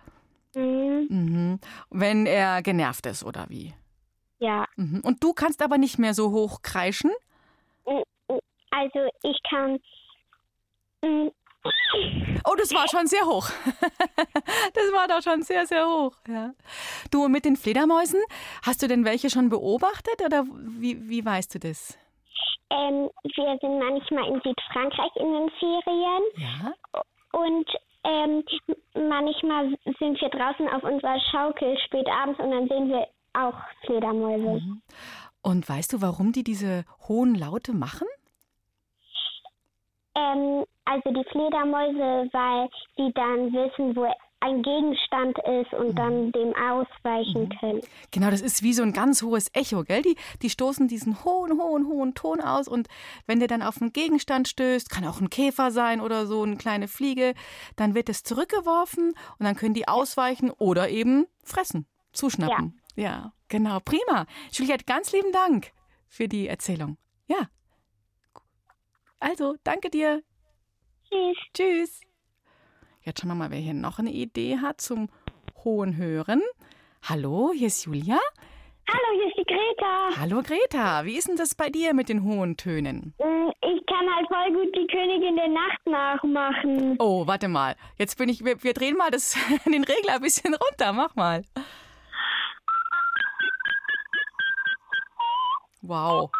Mhm. 0.55 1.07
Mhm. 1.09 1.61
Wenn 1.91 2.27
er 2.27 2.63
genervt 2.63 3.07
ist, 3.07 3.25
oder 3.25 3.47
wie? 3.49 3.73
Ja, 4.39 4.67
Mhm. 4.77 5.01
Und 5.05 5.23
du 5.23 5.33
kannst 5.33 5.63
aber 5.63 5.79
nicht 5.79 5.99
mehr 5.99 6.13
so 6.15 6.31
hoch 6.33 6.63
kreischen? 6.63 7.11
Also 8.77 9.09
ich 9.23 9.39
kann, 9.49 9.79
mm, 11.03 11.29
Oh, 12.45 12.55
das 12.57 12.73
war 12.73 12.87
schon 12.89 13.07
sehr 13.09 13.27
hoch. 13.27 13.49
Das 14.75 14.93
war 14.93 15.09
doch 15.09 15.23
schon 15.23 15.43
sehr, 15.43 15.67
sehr 15.67 15.87
hoch. 15.87 16.13
Ja. 16.29 16.53
Du, 17.11 17.29
mit 17.29 17.45
den 17.45 17.57
Fledermäusen, 17.57 18.21
hast 18.65 18.83
du 18.83 18.89
denn 18.89 19.05
welche 19.05 19.31
schon 19.31 19.49
beobachtet 19.49 20.23
oder 20.25 20.45
wie, 20.79 21.09
wie 21.09 21.25
weißt 21.25 21.55
du 21.55 21.59
das? 21.59 21.99
ähm, 22.71 23.11
wir 23.23 23.59
sind 23.61 23.79
manchmal 23.79 24.29
in 24.29 24.41
Südfrankreich 24.43 25.17
in 25.17 25.33
den 25.33 25.51
Ferien. 25.59 26.23
Ja. 26.37 26.75
Und 27.33 27.69
ähm, 28.05 28.45
manchmal 29.09 29.77
sind 29.99 30.21
wir 30.21 30.29
draußen 30.29 30.69
auf 30.69 30.83
unserer 30.83 31.19
Schaukel 31.31 31.79
spät 31.79 32.07
abends 32.09 32.39
und 32.41 32.51
dann 32.51 32.69
sehen 32.69 32.89
wir 32.89 33.07
auch 33.35 33.55
Fledermäuse. 33.85 34.63
Und 35.43 35.69
weißt 35.69 35.93
du, 35.93 36.03
warum 36.03 36.33
die 36.33 36.45
diese 36.45 36.85
hohen 37.09 37.35
Laute 37.35 37.73
machen? 37.73 38.09
Ähm, 40.17 40.65
also 40.87 41.11
die 41.11 41.25
Fledermäuse, 41.31 42.29
weil 42.33 42.69
die 42.97 43.13
dann 43.15 43.53
wissen, 43.53 43.95
wo 43.95 44.07
ein 44.41 44.63
Gegenstand 44.63 45.37
ist 45.39 45.73
und 45.73 45.99
dann 45.99 46.31
dem 46.33 46.55
ausweichen 46.55 47.49
können. 47.59 47.81
Genau, 48.11 48.31
das 48.31 48.43
ist 48.43 48.63
wie 48.63 48.73
so 48.73 48.83
ein 48.83 48.93
ganz 48.93 49.23
hohes 49.23 49.51
Echo, 49.55 49.83
gell? 49.83 50.03
Die, 50.03 50.17
die 50.43 50.51
stoßen 50.51 50.89
diesen 50.89 51.25
hohen, 51.25 51.59
hohen, 51.59 51.87
hohen 51.87 52.15
Ton 52.15 52.41
aus 52.41 52.69
und 52.69 52.89
wenn 53.27 53.39
der 53.39 53.49
dann 53.49 53.63
auf 53.63 53.81
einen 53.81 53.93
Gegenstand 53.93 54.47
stößt, 54.49 54.91
kann 54.91 55.07
auch 55.07 55.21
ein 55.21 55.31
Käfer 55.31 55.71
sein 55.71 56.01
oder 56.01 56.27
so 56.27 56.43
eine 56.43 56.57
kleine 56.57 56.87
Fliege, 56.87 57.35
dann 57.77 57.95
wird 57.95 58.09
es 58.09 58.23
zurückgeworfen 58.23 59.15
und 59.39 59.45
dann 59.45 59.57
können 59.57 59.75
die 59.75 59.89
ausweichen 59.89 60.51
oder 60.51 60.89
eben 60.91 61.27
fressen, 61.43 61.87
zuschnappen. 62.13 62.81
Ja, 62.95 63.33
genau, 63.49 63.81
prima. 63.81 64.27
Juliette, 64.53 64.85
ganz 64.85 65.13
lieben 65.13 65.33
Dank 65.33 65.73
für 66.09 66.29
die 66.29 66.47
Erzählung. 66.47 66.99
Ja. 67.27 67.49
Also, 69.21 69.57
danke 69.65 69.91
dir. 69.91 70.23
Tschüss. 71.09 71.37
Tschüss. 71.55 72.01
Jetzt 73.03 73.21
schauen 73.21 73.29
wir 73.31 73.35
mal, 73.35 73.51
wer 73.51 73.59
hier 73.59 73.75
noch 73.75 73.99
eine 73.99 74.11
Idee 74.11 74.59
hat 74.59 74.81
zum 74.81 75.09
hohen 75.65 75.97
Hören. 75.97 76.43
Hallo, 77.03 77.53
hier 77.55 77.69
ist 77.69 77.85
Julia. 77.85 78.19
Hallo, 78.89 79.05
hier 79.15 79.27
ist 79.29 79.37
die 79.39 79.45
Greta. 79.45 80.21
Hallo 80.21 80.43
Greta, 80.43 81.05
wie 81.05 81.17
ist 81.17 81.29
denn 81.29 81.37
das 81.37 81.55
bei 81.55 81.71
dir 81.71 81.93
mit 81.95 82.09
den 82.09 82.23
hohen 82.25 82.57
Tönen? 82.57 83.15
Mm, 83.19 83.51
Ich 83.63 83.87
kann 83.87 84.07
halt 84.15 84.27
voll 84.29 84.53
gut 84.53 84.75
die 84.77 84.87
Königin 84.87 85.37
der 85.37 85.49
Nacht 85.49 85.87
nachmachen. 85.87 86.97
Oh, 87.01 87.27
warte 87.27 87.49
mal. 87.49 87.77
Jetzt 87.99 88.17
bin 88.19 88.29
ich, 88.29 88.45
wir, 88.45 88.63
wir 88.63 88.75
drehen 88.75 88.97
mal 88.97 89.11
das, 89.11 89.37
den 89.65 89.85
Regler 89.85 90.15
ein 90.17 90.21
bisschen 90.21 90.55
runter. 90.55 90.93
Mach 90.93 91.15
mal. 91.17 91.45
Wow. 95.83 96.31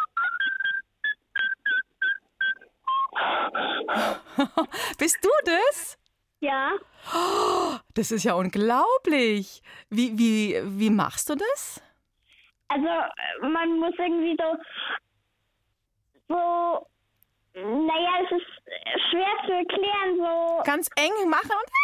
Bist 4.97 5.17
du 5.21 5.29
das? 5.45 5.97
Ja. 6.39 6.71
Das 7.93 8.11
ist 8.11 8.23
ja 8.23 8.33
unglaublich. 8.33 9.61
Wie, 9.89 10.17
wie, 10.17 10.61
wie 10.63 10.89
machst 10.89 11.29
du 11.29 11.35
das? 11.35 11.81
Also, 12.69 12.87
man 13.41 13.79
muss 13.79 13.93
irgendwie 13.97 14.37
so. 14.37 14.57
So. 16.29 16.87
Naja, 17.53 18.09
es 18.23 18.37
ist 18.37 19.09
schwer 19.09 19.33
zu 19.45 19.53
erklären, 19.53 20.17
so. 20.17 20.63
Ganz 20.63 20.89
eng 20.95 21.29
machen 21.29 21.51
und. 21.51 21.71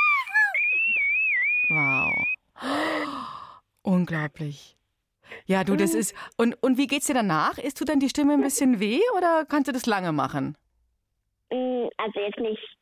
Wow. 1.69 2.13
Unglaublich. 3.81 4.77
Ja, 5.45 5.63
du, 5.63 5.75
das 5.75 5.93
ist. 5.93 6.13
Und, 6.37 6.61
und 6.61 6.77
wie 6.77 6.87
geht's 6.87 7.07
dir 7.07 7.13
danach? 7.13 7.57
Ist 7.57 7.79
du 7.81 7.85
dann 7.85 7.99
die 7.99 8.09
Stimme 8.09 8.33
ein 8.33 8.41
bisschen 8.41 8.79
weh 8.79 9.01
oder 9.17 9.45
kannst 9.45 9.69
du 9.69 9.71
das 9.71 9.85
lange 9.85 10.11
machen? 10.11 10.55
Mm, 11.53 11.87
Also 11.97 12.19
jetzt 12.19 12.39
nicht. 12.39 12.77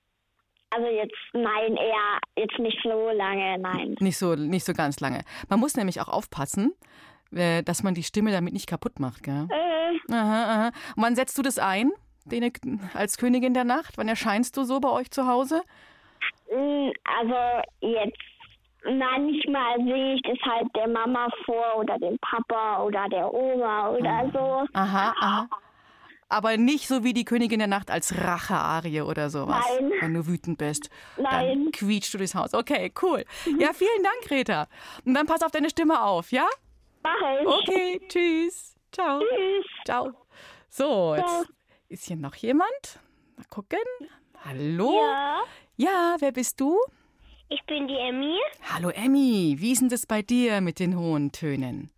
Also 0.73 0.87
jetzt, 0.87 1.17
nein, 1.33 1.75
eher 1.75 2.19
jetzt 2.37 2.57
nicht 2.57 2.79
so 2.81 3.09
lange, 3.09 3.57
nein. 3.59 3.95
Nicht 3.99 4.17
so, 4.17 4.35
nicht 4.35 4.65
so 4.65 4.71
ganz 4.73 5.01
lange. 5.01 5.21
Man 5.49 5.59
muss 5.59 5.75
nämlich 5.75 5.99
auch 5.99 6.07
aufpassen, 6.07 6.71
äh, 7.35 7.61
dass 7.63 7.83
man 7.83 7.93
die 7.93 8.03
Stimme 8.03 8.31
damit 8.31 8.53
nicht 8.53 8.67
kaputt 8.67 8.99
macht, 8.99 9.23
gell? 9.23 9.47
Äh, 9.49 10.13
Aha, 10.13 10.43
aha. 10.43 10.67
Und 10.95 11.03
wann 11.03 11.15
setzt 11.15 11.37
du 11.37 11.41
das 11.41 11.59
ein? 11.59 11.91
Den, 12.23 12.49
als 12.93 13.17
Königin 13.17 13.53
der 13.53 13.65
Nacht? 13.65 13.97
Wann 13.97 14.07
erscheinst 14.07 14.55
du 14.55 14.63
so 14.63 14.79
bei 14.79 14.89
euch 14.89 15.11
zu 15.11 15.27
Hause? 15.27 15.61
mm, 16.49 16.91
also 17.19 17.35
jetzt 17.81 18.17
manchmal 18.85 19.77
sehe 19.83 20.15
ich 20.15 20.21
das 20.21 20.37
halt 20.49 20.67
der 20.75 20.87
Mama 20.87 21.27
vor 21.45 21.77
oder 21.79 21.97
dem 21.99 22.17
Papa 22.19 22.83
oder 22.83 23.07
der 23.09 23.31
Oma 23.33 23.89
oder 23.89 24.29
so. 24.33 24.65
Aha, 24.73 25.13
aha. 25.19 25.49
Aber 26.31 26.55
nicht 26.55 26.87
so 26.87 27.03
wie 27.03 27.13
die 27.13 27.25
Königin 27.25 27.59
der 27.59 27.67
Nacht 27.67 27.91
als 27.91 28.17
Rache-Arie 28.17 29.01
oder 29.01 29.29
sowas. 29.29 29.65
Nein. 29.79 29.91
Wenn 29.99 30.13
du 30.13 30.27
wütend 30.27 30.57
bist. 30.57 30.89
Dann 31.17 31.25
Nein. 31.25 31.71
quietscht 31.73 32.13
du 32.13 32.19
durchs 32.19 32.35
Haus. 32.35 32.53
Okay, 32.53 32.93
cool. 33.01 33.25
Ja, 33.59 33.73
vielen 33.73 34.01
Dank, 34.01 34.21
Greta. 34.23 34.67
Und 35.03 35.13
dann 35.13 35.25
pass 35.25 35.41
auf 35.41 35.51
deine 35.51 35.69
Stimme 35.69 36.01
auf, 36.01 36.31
ja? 36.31 36.47
Mach 37.03 37.11
ich. 37.41 37.45
Okay, 37.45 38.01
tschüss. 38.07 38.75
Ciao. 38.93 39.19
Tschüss. 39.19 39.65
Ciao. 39.83 40.13
So, 40.69 41.15
jetzt 41.15 41.27
Ciao. 41.27 41.43
ist 41.89 42.05
hier 42.05 42.15
noch 42.15 42.35
jemand. 42.35 42.99
Mal 43.35 43.45
gucken. 43.49 43.79
Hallo? 44.45 45.01
Ja. 45.01 45.43
Ja, 45.75 46.15
wer 46.19 46.31
bist 46.31 46.61
du? 46.61 46.77
Ich 47.49 47.61
bin 47.65 47.89
die 47.89 47.97
Emmy. 47.97 48.37
Hallo 48.73 48.87
Emmy, 48.87 49.55
wie 49.59 49.73
ist 49.73 49.81
denn 49.81 49.89
das 49.89 50.05
bei 50.05 50.21
dir 50.21 50.61
mit 50.61 50.79
den 50.79 50.97
hohen 50.97 51.33
Tönen? 51.33 51.91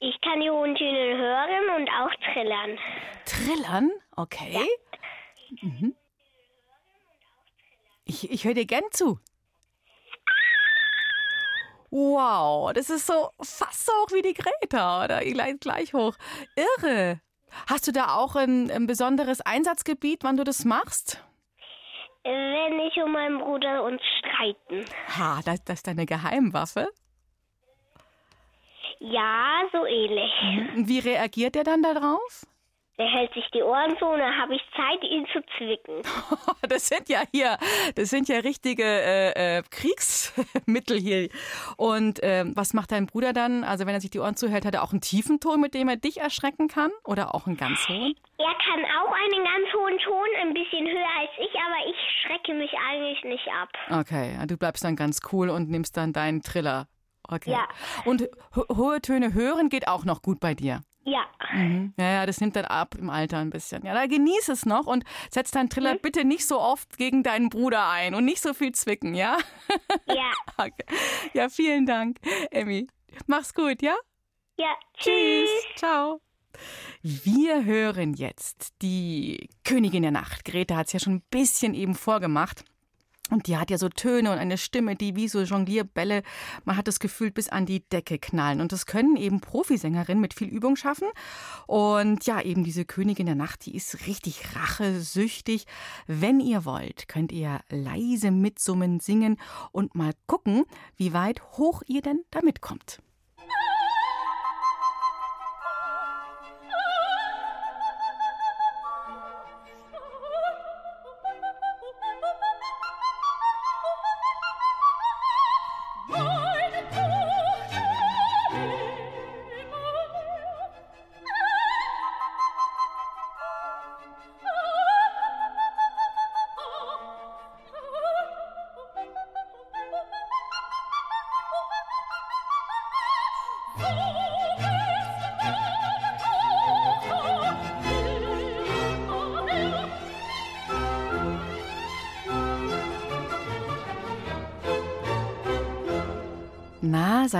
Ich 0.00 0.20
kann 0.20 0.40
die 0.40 0.50
hohen 0.50 0.74
Töne 0.76 1.16
hören 1.16 1.80
und 1.80 1.90
auch 1.90 2.14
trillern. 2.32 2.78
Trillern? 3.24 3.90
Okay. 4.16 4.64
Mhm. 5.60 5.94
Ich, 8.04 8.30
ich 8.30 8.44
höre 8.44 8.54
dir 8.54 8.66
gern 8.66 8.84
zu. 8.92 9.18
Wow, 11.90 12.72
das 12.74 12.90
ist 12.90 13.06
so 13.06 13.30
fast 13.40 13.86
so 13.86 13.92
hoch 13.92 14.12
wie 14.12 14.22
die 14.22 14.34
Greta, 14.34 15.04
oder? 15.04 15.20
Gleich, 15.20 15.58
gleich 15.58 15.94
hoch. 15.94 16.14
Irre. 16.54 17.20
Hast 17.68 17.88
du 17.88 17.92
da 17.92 18.14
auch 18.16 18.36
ein, 18.36 18.70
ein 18.70 18.86
besonderes 18.86 19.40
Einsatzgebiet, 19.40 20.22
wann 20.22 20.36
du 20.36 20.44
das 20.44 20.64
machst? 20.64 21.24
Wenn 22.24 22.78
ich 22.80 23.02
und 23.02 23.12
mein 23.12 23.38
Bruder 23.38 23.84
uns 23.84 24.02
streiten. 24.18 24.84
Ha, 25.18 25.40
das, 25.44 25.64
das 25.64 25.78
ist 25.78 25.86
deine 25.86 26.04
Geheimwaffe. 26.04 26.88
Ja, 29.00 29.62
so 29.72 29.86
ähnlich. 29.86 30.32
Und 30.76 30.88
wie 30.88 30.98
reagiert 30.98 31.56
er 31.56 31.64
dann 31.64 31.82
darauf? 31.82 32.46
Der 32.98 33.06
hält 33.06 33.32
sich 33.32 33.44
die 33.54 33.62
Ohren 33.62 33.96
zu 33.96 34.06
und 34.06 34.18
dann 34.18 34.36
habe 34.36 34.56
ich 34.56 34.62
Zeit, 34.74 35.00
ihn 35.08 35.24
zu 35.32 35.40
zwicken. 35.56 36.02
Das 36.68 36.88
sind 36.88 37.08
ja 37.08 37.22
hier, 37.32 37.56
das 37.94 38.10
sind 38.10 38.28
ja 38.28 38.40
richtige 38.40 38.82
äh, 38.84 39.58
äh, 39.58 39.62
Kriegsmittel 39.70 40.98
hier. 40.98 41.28
Und 41.76 42.18
ähm, 42.22 42.52
was 42.56 42.74
macht 42.74 42.92
dein 42.92 43.06
Bruder 43.06 43.32
dann? 43.32 43.64
Also 43.64 43.86
wenn 43.86 43.94
er 43.94 44.00
sich 44.00 44.10
die 44.10 44.18
Ohren 44.18 44.36
zuhält, 44.36 44.66
hat 44.66 44.74
er 44.74 44.82
auch 44.82 44.90
einen 44.92 45.00
tiefen 45.00 45.40
Ton, 45.40 45.60
mit 45.60 45.72
dem 45.72 45.88
er 45.88 45.96
dich 45.96 46.18
erschrecken 46.20 46.68
kann? 46.68 46.90
Oder 47.04 47.34
auch 47.34 47.46
einen 47.46 47.56
ganz 47.56 47.88
hohen? 47.88 48.14
Er 48.38 48.54
kann 48.66 48.84
auch 48.84 49.12
einen 49.12 49.44
ganz 49.44 49.72
hohen 49.72 49.98
Ton, 49.98 50.26
ein 50.42 50.52
bisschen 50.52 50.86
höher 50.86 51.08
als 51.18 51.30
ich, 51.38 51.54
aber 51.58 51.88
ich 51.88 51.96
schrecke 52.22 52.54
mich 52.54 52.72
eigentlich 52.90 53.24
nicht 53.24 53.48
ab. 53.48 53.70
Okay, 54.00 54.36
du 54.46 54.56
bleibst 54.58 54.84
dann 54.84 54.96
ganz 54.96 55.20
cool 55.32 55.48
und 55.48 55.70
nimmst 55.70 55.96
dann 55.96 56.12
deinen 56.12 56.42
Triller. 56.42 56.86
Okay. 57.28 57.50
Ja. 57.52 57.68
Und 58.04 58.28
ho 58.56 58.64
hohe 58.76 59.00
Töne 59.00 59.34
hören 59.34 59.68
geht 59.68 59.86
auch 59.86 60.04
noch 60.04 60.22
gut 60.22 60.40
bei 60.40 60.54
dir. 60.54 60.80
Ja. 61.04 61.24
Mhm. 61.54 61.94
Ja, 61.98 62.10
ja, 62.10 62.26
das 62.26 62.40
nimmt 62.40 62.54
dann 62.56 62.66
ab 62.66 62.94
im 62.98 63.08
Alter 63.08 63.38
ein 63.38 63.48
bisschen. 63.50 63.82
Ja, 63.84 63.94
da 63.94 64.06
genieß 64.06 64.48
es 64.48 64.66
noch 64.66 64.86
und 64.86 65.04
setz 65.30 65.50
deinen 65.50 65.70
Triller 65.70 65.94
Mhm. 65.94 66.00
bitte 66.02 66.24
nicht 66.24 66.46
so 66.46 66.60
oft 66.60 66.98
gegen 66.98 67.22
deinen 67.22 67.48
Bruder 67.48 67.88
ein 67.88 68.14
und 68.14 68.24
nicht 68.26 68.42
so 68.42 68.52
viel 68.52 68.72
zwicken, 68.72 69.14
ja? 69.14 69.38
Ja. 70.06 70.30
Okay. 70.58 70.84
Ja, 71.34 71.48
vielen 71.48 71.86
Dank, 71.86 72.18
Emmy. 72.50 72.88
Mach's 73.26 73.54
gut, 73.54 73.80
ja? 73.80 73.94
Ja. 74.58 74.74
Tschüss. 74.98 75.48
Ciao. 75.76 76.20
Wir 77.02 77.64
hören 77.64 78.14
jetzt 78.14 78.74
die 78.82 79.48
Königin 79.64 80.02
der 80.02 80.10
Nacht. 80.10 80.44
Greta 80.44 80.76
hat 80.76 80.88
es 80.88 80.92
ja 80.94 80.98
schon 80.98 81.14
ein 81.16 81.22
bisschen 81.30 81.74
eben 81.74 81.94
vorgemacht. 81.94 82.64
Und 83.30 83.46
die 83.46 83.56
hat 83.56 83.70
ja 83.70 83.78
so 83.78 83.88
Töne 83.88 84.32
und 84.32 84.38
eine 84.38 84.58
Stimme, 84.58 84.96
die 84.96 85.16
wie 85.16 85.28
so 85.28 85.42
Jonglierbälle, 85.42 86.22
man 86.64 86.76
hat 86.76 86.88
das 86.88 87.00
Gefühl, 87.00 87.30
bis 87.30 87.48
an 87.48 87.66
die 87.66 87.80
Decke 87.80 88.18
knallen. 88.18 88.60
Und 88.60 88.72
das 88.72 88.86
können 88.86 89.16
eben 89.16 89.40
Profisängerinnen 89.40 90.20
mit 90.20 90.34
viel 90.34 90.48
Übung 90.48 90.76
schaffen. 90.76 91.08
Und 91.66 92.24
ja, 92.26 92.40
eben 92.40 92.64
diese 92.64 92.84
Königin 92.84 93.26
der 93.26 93.34
Nacht, 93.34 93.66
die 93.66 93.76
ist 93.76 94.06
richtig 94.06 94.56
rachesüchtig. 94.56 95.66
Wenn 96.06 96.40
ihr 96.40 96.64
wollt, 96.64 97.08
könnt 97.08 97.32
ihr 97.32 97.60
leise 97.68 98.30
mitsummen, 98.30 99.00
singen 99.00 99.38
und 99.72 99.94
mal 99.94 100.12
gucken, 100.26 100.64
wie 100.96 101.12
weit 101.12 101.42
hoch 101.52 101.82
ihr 101.86 102.02
denn 102.02 102.24
damit 102.30 102.60
kommt. 102.60 103.00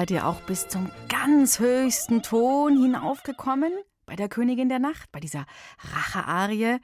Seid 0.09 0.15
ihr 0.23 0.27
auch 0.27 0.41
bis 0.41 0.67
zum 0.69 0.91
ganz 1.11 1.59
höchsten 1.59 2.23
Ton 2.23 2.81
hinaufgekommen? 2.81 3.71
Bei 4.07 4.17
der 4.17 4.31
Königin 4.31 4.71
der 4.71 4.79
Nacht, 4.79 5.13
bei 5.13 5.21
dieser 5.21 5.45
Rache-Arie. 5.81 6.79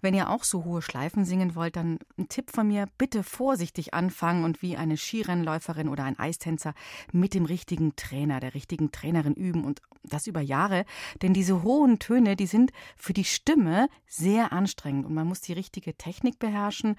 Wenn 0.00 0.14
ihr 0.14 0.30
auch 0.30 0.42
so 0.42 0.64
hohe 0.64 0.80
Schleifen 0.80 1.26
singen 1.26 1.54
wollt, 1.54 1.76
dann 1.76 1.98
ein 2.16 2.30
Tipp 2.30 2.50
von 2.50 2.68
mir, 2.68 2.86
bitte 2.96 3.24
vorsichtig 3.24 3.92
anfangen 3.92 4.44
und 4.44 4.62
wie 4.62 4.78
eine 4.78 4.96
Skirennläuferin 4.96 5.90
oder 5.90 6.04
ein 6.04 6.18
Eistänzer 6.18 6.72
mit 7.12 7.34
dem 7.34 7.44
richtigen 7.44 7.94
Trainer, 7.94 8.40
der 8.40 8.54
richtigen 8.54 8.90
Trainerin 8.90 9.34
üben 9.34 9.64
und 9.64 9.82
das 10.02 10.26
über 10.26 10.40
Jahre. 10.40 10.86
Denn 11.20 11.34
diese 11.34 11.62
hohen 11.62 11.98
Töne, 11.98 12.36
die 12.36 12.46
sind 12.46 12.72
für 12.96 13.12
die 13.12 13.24
Stimme 13.24 13.88
sehr 14.06 14.50
anstrengend 14.50 15.04
und 15.04 15.12
man 15.12 15.28
muss 15.28 15.42
die 15.42 15.52
richtige 15.52 15.94
Technik 15.98 16.38
beherrschen, 16.38 16.96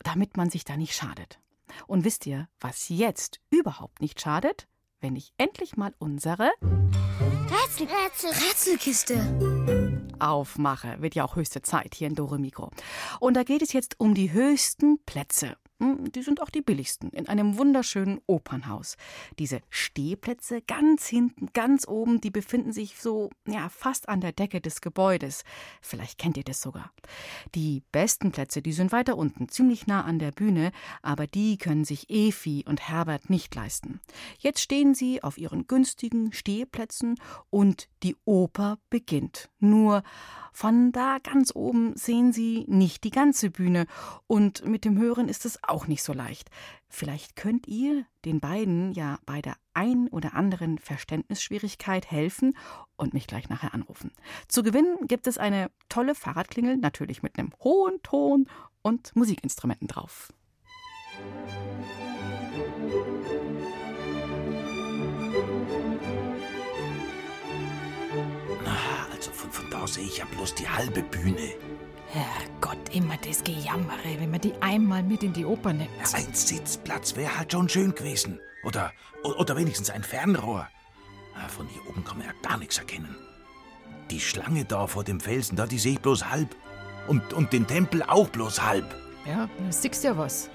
damit 0.00 0.36
man 0.36 0.50
sich 0.50 0.66
da 0.66 0.76
nicht 0.76 0.94
schadet. 0.94 1.40
Und 1.86 2.04
wisst 2.04 2.26
ihr, 2.26 2.48
was 2.58 2.90
jetzt 2.90 3.40
überhaupt 3.48 4.02
nicht 4.02 4.20
schadet? 4.20 4.66
Wenn 5.02 5.16
ich 5.16 5.32
endlich 5.38 5.78
mal 5.78 5.94
unsere 5.98 6.50
Rätsel, 6.60 7.86
Rätsel, 7.86 8.30
Rätselkiste. 8.30 9.98
aufmache. 10.18 11.00
Wird 11.00 11.14
ja 11.14 11.24
auch 11.24 11.36
höchste 11.36 11.62
Zeit 11.62 11.94
hier 11.94 12.08
in 12.08 12.14
Dore 12.14 12.38
Mikro. 12.38 12.70
Und 13.18 13.34
da 13.34 13.42
geht 13.42 13.62
es 13.62 13.72
jetzt 13.72 13.98
um 13.98 14.14
die 14.14 14.32
höchsten 14.32 15.02
Plätze. 15.06 15.56
Hm, 15.80 16.12
die 16.12 16.22
sind 16.22 16.42
auch 16.42 16.50
die 16.50 16.60
billigsten, 16.60 17.10
in 17.10 17.26
einem 17.26 17.56
wunderschönen 17.56 18.20
Opernhaus. 18.26 18.96
Diese 19.38 19.62
Stehplätze 19.70 20.60
ganz 20.60 21.06
hinten, 21.06 21.48
ganz 21.54 21.88
oben, 21.88 22.20
die 22.20 22.30
befinden 22.30 22.72
sich 22.72 22.98
so, 22.98 23.30
ja, 23.46 23.70
fast 23.70 24.10
an 24.10 24.20
der 24.20 24.32
Decke 24.32 24.60
des 24.60 24.82
Gebäudes. 24.82 25.42
Vielleicht 25.80 26.18
kennt 26.18 26.36
ihr 26.36 26.44
das 26.44 26.60
sogar. 26.60 26.92
Die 27.54 27.82
besten 27.92 28.30
Plätze, 28.30 28.60
die 28.60 28.72
sind 28.72 28.92
weiter 28.92 29.16
unten, 29.16 29.48
ziemlich 29.48 29.86
nah 29.86 30.04
an 30.04 30.18
der 30.18 30.32
Bühne, 30.32 30.72
aber 31.00 31.26
die 31.26 31.56
können 31.56 31.86
sich 31.86 32.10
Efi 32.10 32.64
und 32.68 32.86
Herbert 32.88 33.30
nicht 33.30 33.54
leisten. 33.54 34.00
Jetzt 34.38 34.60
stehen 34.60 34.94
sie 34.94 35.22
auf 35.22 35.38
ihren 35.38 35.66
günstigen 35.66 36.34
Stehplätzen 36.34 37.14
und 37.48 37.88
die 38.02 38.16
Oper 38.26 38.78
beginnt. 38.90 39.48
Nur 39.60 40.02
von 40.52 40.92
da 40.92 41.18
ganz 41.22 41.54
oben 41.54 41.96
sehen 41.96 42.32
sie 42.32 42.64
nicht 42.68 43.04
die 43.04 43.10
ganze 43.10 43.50
Bühne 43.50 43.86
und 44.26 44.66
mit 44.66 44.84
dem 44.84 44.98
Hören 44.98 45.28
ist 45.28 45.46
es 45.46 45.62
auch 45.70 45.86
nicht 45.86 46.02
so 46.02 46.12
leicht. 46.12 46.50
Vielleicht 46.88 47.36
könnt 47.36 47.66
ihr 47.66 48.04
den 48.24 48.40
beiden 48.40 48.92
ja 48.92 49.18
bei 49.26 49.40
der 49.40 49.54
ein 49.74 50.08
oder 50.08 50.34
anderen 50.34 50.78
Verständnisschwierigkeit 50.78 52.10
helfen 52.10 52.56
und 52.96 53.14
mich 53.14 53.26
gleich 53.26 53.48
nachher 53.48 53.74
anrufen. 53.74 54.12
Zu 54.48 54.62
gewinnen 54.62 55.06
gibt 55.06 55.26
es 55.26 55.38
eine 55.38 55.70
tolle 55.88 56.14
Fahrradklingel, 56.14 56.76
natürlich 56.76 57.22
mit 57.22 57.38
einem 57.38 57.52
hohen 57.62 58.02
Ton 58.02 58.46
und 58.82 59.14
Musikinstrumenten 59.14 59.88
drauf. 59.88 60.32
Also 69.20 69.32
von, 69.32 69.50
von 69.50 69.70
da 69.70 69.86
sehe 69.86 70.04
ich 70.04 70.16
ja 70.16 70.24
bloß 70.24 70.54
die 70.54 70.66
halbe 70.66 71.02
Bühne. 71.02 71.52
Herrgott, 72.12 72.92
immer 72.92 73.16
das 73.18 73.44
Gejammere, 73.44 74.18
wenn 74.18 74.30
man 74.30 74.40
die 74.40 74.54
einmal 74.60 75.02
mit 75.02 75.22
in 75.22 75.32
die 75.32 75.44
Oper 75.44 75.72
nimmt. 75.72 75.90
Ja, 75.98 76.18
ein 76.18 76.34
Sitzplatz 76.34 77.14
wäre 77.14 77.38
halt 77.38 77.52
schon 77.52 77.68
schön 77.68 77.94
gewesen. 77.94 78.40
Oder, 78.64 78.92
oder 79.22 79.56
wenigstens 79.56 79.90
ein 79.90 80.02
Fernrohr. 80.02 80.68
Von 81.48 81.68
hier 81.68 81.86
oben 81.88 82.04
kann 82.04 82.18
man 82.18 82.26
ja 82.26 82.32
gar 82.42 82.58
nichts 82.58 82.78
erkennen. 82.78 83.16
Die 84.10 84.20
Schlange 84.20 84.64
da 84.64 84.88
vor 84.88 85.04
dem 85.04 85.20
Felsen, 85.20 85.56
da, 85.56 85.66
die 85.66 85.78
sehe 85.78 85.92
ich 85.92 86.00
bloß 86.00 86.28
halb. 86.28 86.54
Und, 87.06 87.32
und 87.32 87.52
den 87.52 87.66
Tempel 87.66 88.02
auch 88.02 88.28
bloß 88.28 88.62
halb. 88.62 88.84
Ja, 89.24 89.48
du 89.58 89.72
siehst 89.72 90.02
ja 90.04 90.16
was. 90.18 90.50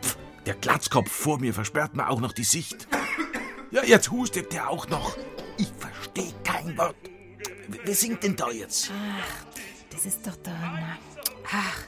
Pff, 0.00 0.18
der 0.44 0.54
Glatzkopf 0.54 1.10
vor 1.10 1.38
mir 1.38 1.54
versperrt 1.54 1.94
mir 1.94 2.08
auch 2.08 2.20
noch 2.20 2.32
die 2.32 2.44
Sicht. 2.44 2.86
Ja, 3.70 3.82
jetzt 3.84 4.10
hustet 4.10 4.52
der 4.52 4.68
auch 4.68 4.88
noch. 4.88 5.16
Ich 5.56 5.72
verstehe 5.78 6.32
kein 6.44 6.76
Wort. 6.76 6.96
Wer 7.68 7.94
singt 7.94 8.22
denn 8.22 8.36
da 8.36 8.50
jetzt? 8.50 8.90
Ach, 8.92 9.49
das 10.02 10.14
ist 10.14 10.26
doch 10.26 10.36
da. 10.36 10.52
Na, 10.52 10.98
ach, 11.52 11.82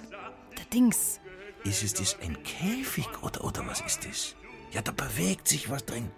der 0.58 0.66
Dings. 0.66 1.18
Ist 1.64 1.82
es 1.82 1.94
das 1.94 2.18
ein 2.20 2.42
Käfig 2.42 3.08
oder, 3.22 3.42
oder 3.42 3.66
was 3.66 3.80
ist 3.80 4.04
das? 4.04 4.36
Ja, 4.70 4.82
da 4.82 4.92
bewegt 4.92 5.48
sich 5.48 5.70
was 5.70 5.84
drin. 5.86 6.10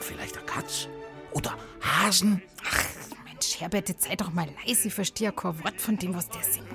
Vielleicht 0.00 0.36
eine 0.36 0.44
Katz? 0.44 0.88
Oder 1.32 1.56
Hasen? 1.80 2.42
Ach, 2.62 2.84
Mensch, 3.24 3.58
Herbert, 3.58 3.88
jetzt 3.88 4.04
sei 4.04 4.16
doch 4.16 4.32
mal 4.32 4.48
leise. 4.66 4.88
Ich 4.88 4.94
verstehe 4.94 5.28
ja 5.28 5.32
kein 5.32 5.62
Wort 5.64 5.80
von 5.80 5.96
dem, 5.96 6.14
was 6.14 6.28
der 6.28 6.42
singt. 6.42 6.66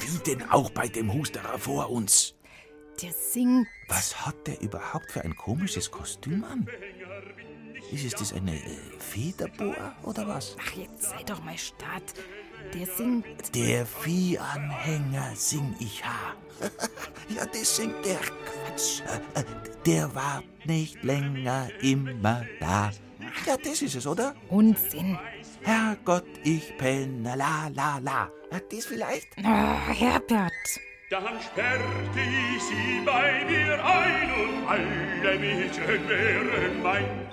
Wie 0.00 0.18
denn 0.18 0.50
auch 0.50 0.70
bei 0.70 0.88
dem 0.88 1.12
Husterer 1.12 1.58
vor 1.58 1.90
uns? 1.90 2.34
Der 3.00 3.12
singt. 3.12 3.68
Was 3.88 4.26
hat 4.26 4.46
der 4.46 4.60
überhaupt 4.60 5.12
für 5.12 5.22
ein 5.22 5.36
komisches 5.36 5.90
Kostüm 5.90 6.42
an? 6.44 6.68
Ist 7.92 8.04
es 8.04 8.14
das 8.14 8.32
eine 8.32 8.56
äh, 8.56 8.98
Federboa 8.98 9.94
oder 10.02 10.26
was? 10.26 10.56
Ach, 10.60 10.72
jetzt 10.72 11.02
sei 11.02 11.22
doch 11.24 11.44
mal 11.44 11.56
statt. 11.58 12.14
Der 12.72 12.86
singt. 12.86 13.54
Der 13.54 13.86
Viehanhänger 13.86 15.32
sing 15.34 15.74
ich 15.78 16.04
ha. 16.04 16.34
ja, 17.28 17.44
das 17.46 17.76
singt 17.76 18.04
der. 18.04 18.18
Quatsch. 18.18 19.02
Der 19.84 20.14
war 20.14 20.42
nicht 20.64 21.02
länger 21.02 21.68
immer 21.80 22.44
da. 22.60 22.90
Ja, 23.46 23.56
das 23.56 23.82
ist 23.82 23.96
es, 23.96 24.06
oder? 24.06 24.34
Unsinn. 24.48 25.18
Herrgott, 25.62 26.26
ich 26.42 26.76
penne, 26.76 27.34
la, 27.36 27.68
la, 27.74 27.98
la. 27.98 28.30
Ja, 28.50 28.60
das 28.70 28.86
vielleicht? 28.86 29.28
Oh, 29.38 29.92
Herbert. 29.92 30.52
Dann 31.10 31.40
sperrte 31.40 32.20
ich 32.20 32.62
sie 32.62 33.04
bei 33.04 33.44
mir 33.44 33.84
ein 33.84 34.32
und 34.32 34.68
alle 34.68 35.38
Mädchen 35.38 36.08
wären 36.08 36.82
mein. 36.82 37.24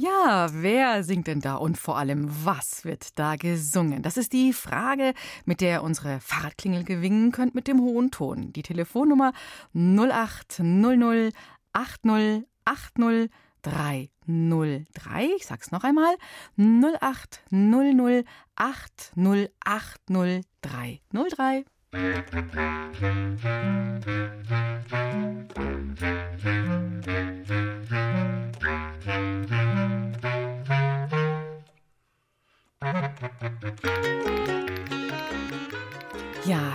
Ja, 0.00 0.48
wer 0.52 1.04
singt 1.04 1.26
denn 1.26 1.40
da 1.40 1.56
und 1.56 1.76
vor 1.76 1.98
allem, 1.98 2.26
was 2.46 2.86
wird 2.86 3.18
da 3.18 3.36
gesungen? 3.36 4.02
Das 4.02 4.16
ist 4.16 4.32
die 4.32 4.54
Frage, 4.54 5.12
mit 5.44 5.60
der 5.60 5.72
ihr 5.72 5.82
unsere 5.82 6.20
Fahrradklingel 6.20 6.84
gewinnen 6.84 7.32
könnt 7.32 7.54
mit 7.54 7.68
dem 7.68 7.82
hohen 7.82 8.10
Ton. 8.10 8.50
Die 8.54 8.62
Telefonnummer 8.62 9.34
0800 9.74 11.34
80 11.74 12.46
80 12.64 13.30
303. 13.60 15.28
Ich 15.36 15.44
sag's 15.44 15.70
noch 15.70 15.84
einmal. 15.84 16.14
0800 16.56 18.24
80 18.56 19.50
80 19.62 20.46
303. 20.62 21.64
Ja, 21.92 21.98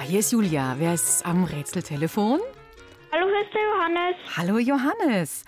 hier 0.04 0.20
ist 0.20 0.34
Julia. 0.34 0.76
Wer 0.78 0.94
ist 0.94 1.26
am 1.26 1.46
Rätseltelefon? 1.46 2.42
Hallo, 3.14 3.28
hier 3.28 3.42
ist 3.42 3.54
der 3.54 3.62
Johannes. 3.62 4.16
Hallo 4.36 4.58
Johannes. 4.60 5.46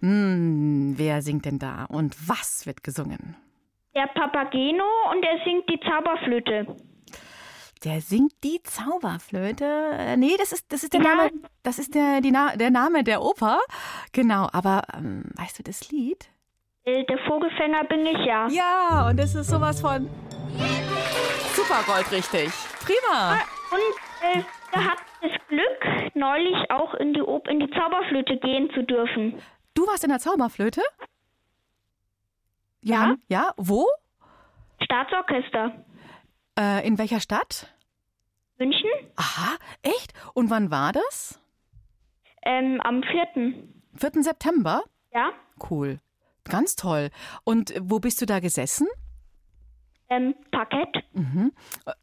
Hm, 0.00 0.94
wer 0.96 1.20
singt 1.20 1.44
denn 1.44 1.58
da 1.58 1.84
und 1.84 2.16
was 2.26 2.64
wird 2.64 2.82
gesungen? 2.82 3.36
Der 3.94 4.06
Papageno 4.06 4.84
und 5.10 5.22
er 5.22 5.44
singt 5.44 5.68
die 5.68 5.78
Zauberflöte. 5.80 6.89
Der 7.84 8.00
singt 8.02 8.32
die 8.44 8.62
Zauberflöte. 8.62 9.64
Äh, 9.64 10.16
nee, 10.18 10.36
das 10.38 10.52
ist, 10.52 10.70
das 10.70 10.82
ist 10.82 10.92
der 10.92 11.00
Name, 11.00 11.30
das 11.62 11.78
ist 11.78 11.94
der, 11.94 12.20
die 12.20 12.30
Na 12.30 12.54
der 12.56 12.70
Name 12.70 13.04
der 13.04 13.22
Oper. 13.22 13.58
Genau, 14.12 14.48
aber 14.52 14.82
ähm, 14.94 15.24
weißt 15.36 15.58
du 15.58 15.62
das 15.62 15.90
Lied? 15.90 16.28
Äh, 16.84 17.04
Der 17.04 17.18
Vogelfänger 17.26 17.84
bin 17.84 18.04
ich 18.04 18.18
ja. 18.26 18.48
Ja, 18.48 19.08
und 19.08 19.16
das 19.18 19.34
ist 19.34 19.48
sowas 19.48 19.80
von 19.80 20.08
Supergold, 21.54 22.10
richtig. 22.12 22.50
Prima. 22.84 23.38
Und 23.70 24.38
äh, 24.40 24.42
er 24.72 24.84
hat 24.84 24.98
das 25.22 25.32
Glück, 25.48 26.14
neulich 26.14 26.70
auch 26.70 26.94
in 26.94 27.14
die, 27.14 27.22
Op 27.22 27.48
in 27.48 27.60
die 27.60 27.70
Zauberflöte 27.70 28.36
gehen 28.38 28.70
zu 28.74 28.82
dürfen. 28.82 29.40
Du 29.74 29.86
warst 29.86 30.04
in 30.04 30.10
der 30.10 30.18
Zauberflöte? 30.18 30.82
Ja. 32.82 33.14
Ja, 33.28 33.52
wo? 33.56 33.86
Staatsorchester. 34.82 35.72
Äh, 36.58 36.86
in 36.86 36.98
welcher 36.98 37.20
Stadt? 37.20 37.72
München? 38.58 38.90
Aha, 39.16 39.56
echt? 39.82 40.12
Und 40.34 40.50
wann 40.50 40.70
war 40.70 40.92
das? 40.92 41.40
Ähm, 42.42 42.80
am 42.82 43.02
4. 43.02 43.54
4. 43.96 44.22
September? 44.22 44.82
Ja? 45.12 45.30
Cool. 45.70 45.98
Ganz 46.44 46.76
toll. 46.76 47.10
Und 47.44 47.74
wo 47.80 47.98
bist 48.00 48.20
du 48.20 48.26
da 48.26 48.40
gesessen? 48.40 48.86
Ähm, 50.08 50.34
Parkett. 50.50 51.04
Mhm. 51.12 51.52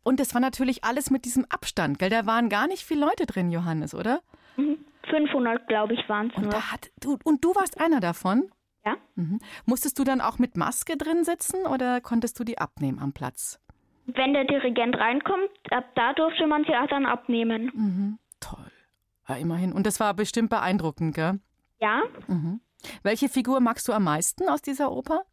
Und 0.04 0.20
das 0.20 0.34
war 0.34 0.42
natürlich 0.42 0.84
alles 0.84 1.10
mit 1.12 1.26
diesem 1.26 1.46
Abstand, 1.50 2.00
gell? 2.00 2.10
Da 2.10 2.26
waren 2.26 2.50
gar 2.50 2.68
nicht 2.68 2.84
viele 2.84 3.02
Leute 3.02 3.26
drin, 3.26 3.52
Johannes, 3.52 3.94
oder? 3.94 4.22
Mhm. 4.56 4.78
500, 5.10 5.68
glaube 5.68 5.94
ich, 5.94 6.08
waren 6.10 6.30
es 6.30 6.36
Und, 6.36 6.44
nur. 6.44 6.52
da 6.52 6.72
hat, 6.72 6.90
du, 7.00 7.18
und 7.24 7.44
du 7.44 7.54
warst 7.56 7.80
einer 7.80 8.00
davon? 8.00 8.50
Ja. 8.86 8.96
Mhm. 9.16 9.40
Musstest 9.66 10.00
du 10.00 10.04
dann 10.04 10.22
auch 10.22 10.38
mit 10.40 10.56
Maske 10.58 10.98
drin 10.98 11.24
sitzen 11.24 11.66
oder 11.66 12.00
konntest 12.02 12.40
du 12.40 12.44
die 12.44 12.58
abnehmen 12.58 13.00
am 13.00 13.12
Platz? 13.14 13.60
Wenn 14.08 14.34
der 14.34 14.46
Dirigent 14.46 14.98
reinkommt, 14.98 15.50
ab 15.70 15.86
da 15.96 16.14
durfte 16.14 16.48
man 16.48 16.64
sie 16.64 16.76
auch 16.76 16.88
dann 16.88 17.06
abnehmen. 17.06 17.72
Mhm. 17.74 18.20
Toll. 18.40 18.72
Ja, 19.28 19.36
immerhin. 19.36 19.74
Und 19.74 19.86
das 19.86 20.00
war 20.00 20.14
bestimmt 20.14 20.50
beeindruckend, 20.50 21.14
gell? 21.14 21.40
Ja? 21.80 22.04
Mhm. 22.28 22.62
Welche 23.04 23.28
Figur 23.28 23.60
magst 23.60 23.88
du 23.88 23.94
am 23.94 24.06
meisten 24.06 24.48
aus 24.48 24.62
dieser 24.62 24.92
Oper? 24.92 25.24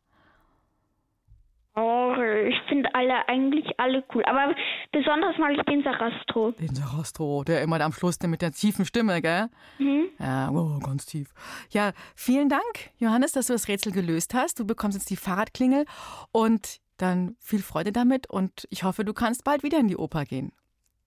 Oh, 1.77 2.15
ich 2.49 2.55
finde 2.69 2.95
alle 2.95 3.29
eigentlich 3.29 3.67
alle 3.79 4.05
cool. 4.15 4.25
Aber 4.27 4.55
besonders 4.93 5.37
mag 5.39 5.53
ich 5.57 5.63
den 5.65 5.83
Sarastro. 5.83 6.53
Den 6.53 6.75
Sarastro, 6.75 7.43
der 7.43 7.63
immer 7.63 7.81
am 7.81 7.93
Schluss 7.93 8.19
der 8.19 8.29
mit 8.29 8.43
der 8.43 8.53
tiefen 8.53 8.85
Stimme, 8.85 9.21
gell? 9.21 9.49
Mhm. 9.79 10.07
Ja, 10.21 10.51
oh, 10.51 10.79
ganz 10.79 11.05
tief. 11.07 11.33
Ja, 11.71 11.93
vielen 12.15 12.49
Dank, 12.49 12.63
Johannes, 12.99 13.33
dass 13.33 13.49
du 13.49 13.55
das 13.55 13.67
Rätsel 13.67 13.91
gelöst 13.93 14.35
hast. 14.35 14.61
Du 14.61 14.67
bekommst 14.67 14.97
jetzt 14.97 15.11
die 15.11 15.17
Fahrradklingel 15.17 15.85
und 16.31 16.81
dann 16.97 17.37
viel 17.41 17.63
Freude 17.63 17.93
damit 17.93 18.29
und 18.29 18.67
ich 18.71 18.85
hoffe, 18.85 19.05
du 19.05 19.13
kannst 19.13 19.45
bald 19.45 19.63
wieder 19.63 19.79
in 19.79 19.89
die 19.89 19.97
Oper 19.97 20.25
gehen. 20.25 20.53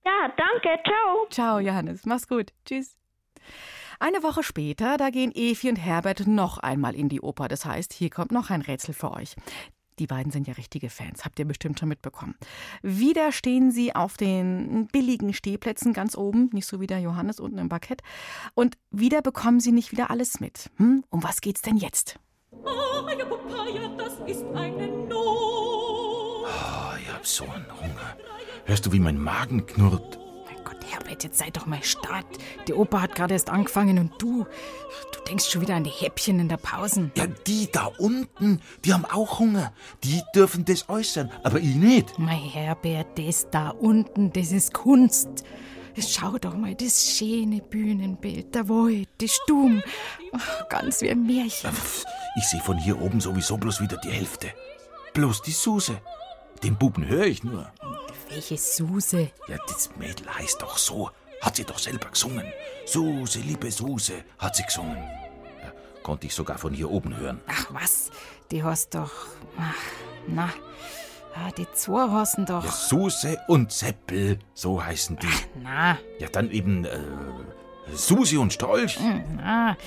Ja, 0.05 0.31
danke. 0.37 0.81
Ciao. 0.83 1.27
Ciao, 1.29 1.59
Johannes. 1.59 2.05
Mach's 2.05 2.27
gut. 2.27 2.53
Tschüss. 2.65 2.97
Eine 3.99 4.21
Woche 4.23 4.43
später, 4.43 4.97
da 4.97 5.09
gehen 5.09 5.31
Evi 5.33 5.69
und 5.69 5.75
Herbert 5.75 6.27
noch 6.27 6.59
einmal 6.59 6.95
in 6.95 7.09
die 7.09 7.21
Oper. 7.21 7.47
Das 7.47 7.65
heißt, 7.65 7.93
hier 7.93 8.09
kommt 8.09 8.31
noch 8.31 8.49
ein 8.49 8.61
Rätsel 8.61 8.93
für 8.93 9.11
euch. 9.11 9.35
Die 9.99 10.05
beiden 10.05 10.31
sind 10.31 10.47
ja 10.47 10.53
richtige 10.53 10.91
Fans, 10.91 11.25
habt 11.25 11.39
ihr 11.39 11.45
bestimmt 11.45 11.79
schon 11.79 11.89
mitbekommen. 11.89 12.35
Wieder 12.83 13.31
stehen 13.31 13.71
sie 13.71 13.95
auf 13.95 14.15
den 14.15 14.87
billigen 14.91 15.33
Stehplätzen 15.33 15.91
ganz 15.91 16.15
oben, 16.15 16.51
nicht 16.53 16.67
so 16.67 16.79
wie 16.79 16.85
der 16.85 16.99
Johannes 16.99 17.39
unten 17.39 17.57
im 17.57 17.69
Parkett. 17.69 18.01
Und 18.53 18.77
wieder 18.91 19.23
bekommen 19.23 19.59
sie 19.59 19.71
nicht 19.71 19.91
wieder 19.91 20.11
alles 20.11 20.39
mit. 20.39 20.69
Hm? 20.77 21.03
Um 21.09 21.23
was 21.23 21.41
geht's 21.41 21.63
denn 21.63 21.77
jetzt? 21.77 22.19
Oh, 22.51 23.09
ja, 23.09 23.25
Papaya, 23.25 23.87
das 23.97 24.19
ist 24.27 24.45
eine 24.53 24.87
Not. 24.87 25.46
Oh, 26.47 26.95
ich 27.01 27.13
hab 27.13 27.25
so 27.25 27.43
einen 27.43 27.65
Hunger. 27.79 28.15
Hörst 28.65 28.85
du, 28.85 28.91
wie 28.91 28.99
mein 28.99 29.17
Magen 29.19 29.65
knurrt? 29.65 30.19
Gott, 30.63 30.77
Herbert, 30.89 31.23
jetzt 31.23 31.37
sei 31.37 31.49
doch 31.49 31.65
mal 31.65 31.81
stark. 31.83 32.25
Die 32.67 32.73
Opa 32.73 33.01
hat 33.01 33.15
gerade 33.15 33.33
erst 33.33 33.49
angefangen 33.49 33.99
und 33.99 34.11
du, 34.21 34.45
du 35.13 35.19
denkst 35.27 35.49
schon 35.49 35.61
wieder 35.61 35.75
an 35.75 35.83
die 35.83 35.89
Häppchen 35.89 36.39
in 36.39 36.49
der 36.49 36.57
Pausen. 36.57 37.11
Ja, 37.15 37.25
die 37.25 37.69
da 37.71 37.85
unten, 37.97 38.61
die 38.83 38.93
haben 38.93 39.05
auch 39.05 39.39
Hunger. 39.39 39.73
Die 40.03 40.21
dürfen 40.35 40.65
das 40.65 40.89
äußern, 40.89 41.31
aber 41.43 41.59
ich 41.59 41.75
nicht. 41.75 42.19
Mein 42.19 42.39
Herbert, 42.39 43.17
das 43.17 43.49
da 43.49 43.69
unten, 43.69 44.33
das 44.33 44.51
ist 44.51 44.73
Kunst. 44.73 45.29
Schau 45.99 46.37
doch 46.37 46.55
mal, 46.55 46.75
das 46.75 47.15
schöne 47.17 47.61
Bühnenbild, 47.61 48.53
der 48.53 48.69
Wald, 48.69 49.07
die 49.19 49.29
Stumm. 49.29 49.81
Ach, 50.33 50.69
ganz 50.69 51.01
wie 51.01 51.09
ein 51.09 51.25
Märchen. 51.25 51.71
Ich 52.37 52.43
sehe 52.45 52.61
von 52.61 52.77
hier 52.77 53.01
oben 53.01 53.19
sowieso 53.19 53.57
bloß 53.57 53.81
wieder 53.81 53.97
die 53.97 54.11
Hälfte. 54.11 54.49
Bloß 55.13 55.41
die 55.41 55.51
Suse. 55.51 55.99
Den 56.63 56.75
Buben 56.75 57.07
höre 57.07 57.25
ich 57.25 57.43
nur. 57.43 57.71
Welche 58.29 58.57
Suse? 58.57 59.31
Ja, 59.47 59.57
das 59.67 59.89
Mädel 59.97 60.27
heißt 60.33 60.61
doch 60.61 60.77
so. 60.77 61.09
Hat 61.41 61.55
sie 61.55 61.63
doch 61.63 61.77
selber 61.77 62.09
gesungen. 62.09 62.45
Suse, 62.85 63.39
liebe 63.39 63.71
Suse, 63.71 64.23
hat 64.39 64.55
sie 64.55 64.63
gesungen. 64.63 64.97
Ja, 64.97 65.71
konnte 66.03 66.27
ich 66.27 66.33
sogar 66.33 66.57
von 66.57 66.73
hier 66.73 66.89
oben 66.89 67.15
hören. 67.15 67.41
Ach 67.47 67.67
was, 67.71 68.09
die 68.51 68.63
hast 68.63 68.95
doch. 68.95 69.11
Ach, 69.57 69.75
na, 70.27 70.49
ah, 71.35 71.51
die 71.57 71.67
zwei 71.73 72.09
heißen 72.09 72.45
doch. 72.45 72.65
Ja, 72.65 72.71
Suse 72.71 73.37
und 73.47 73.71
Seppel, 73.71 74.39
so 74.53 74.83
heißen 74.83 75.17
die. 75.17 75.27
Ach, 75.27 75.47
na. 75.61 75.97
Ja, 76.19 76.27
dann 76.29 76.49
eben 76.49 76.85
äh, 76.85 76.99
Susi 77.93 78.37
und 78.37 78.51
Strolch. 78.51 78.99
Hm, 78.99 79.37
na, 79.37 79.77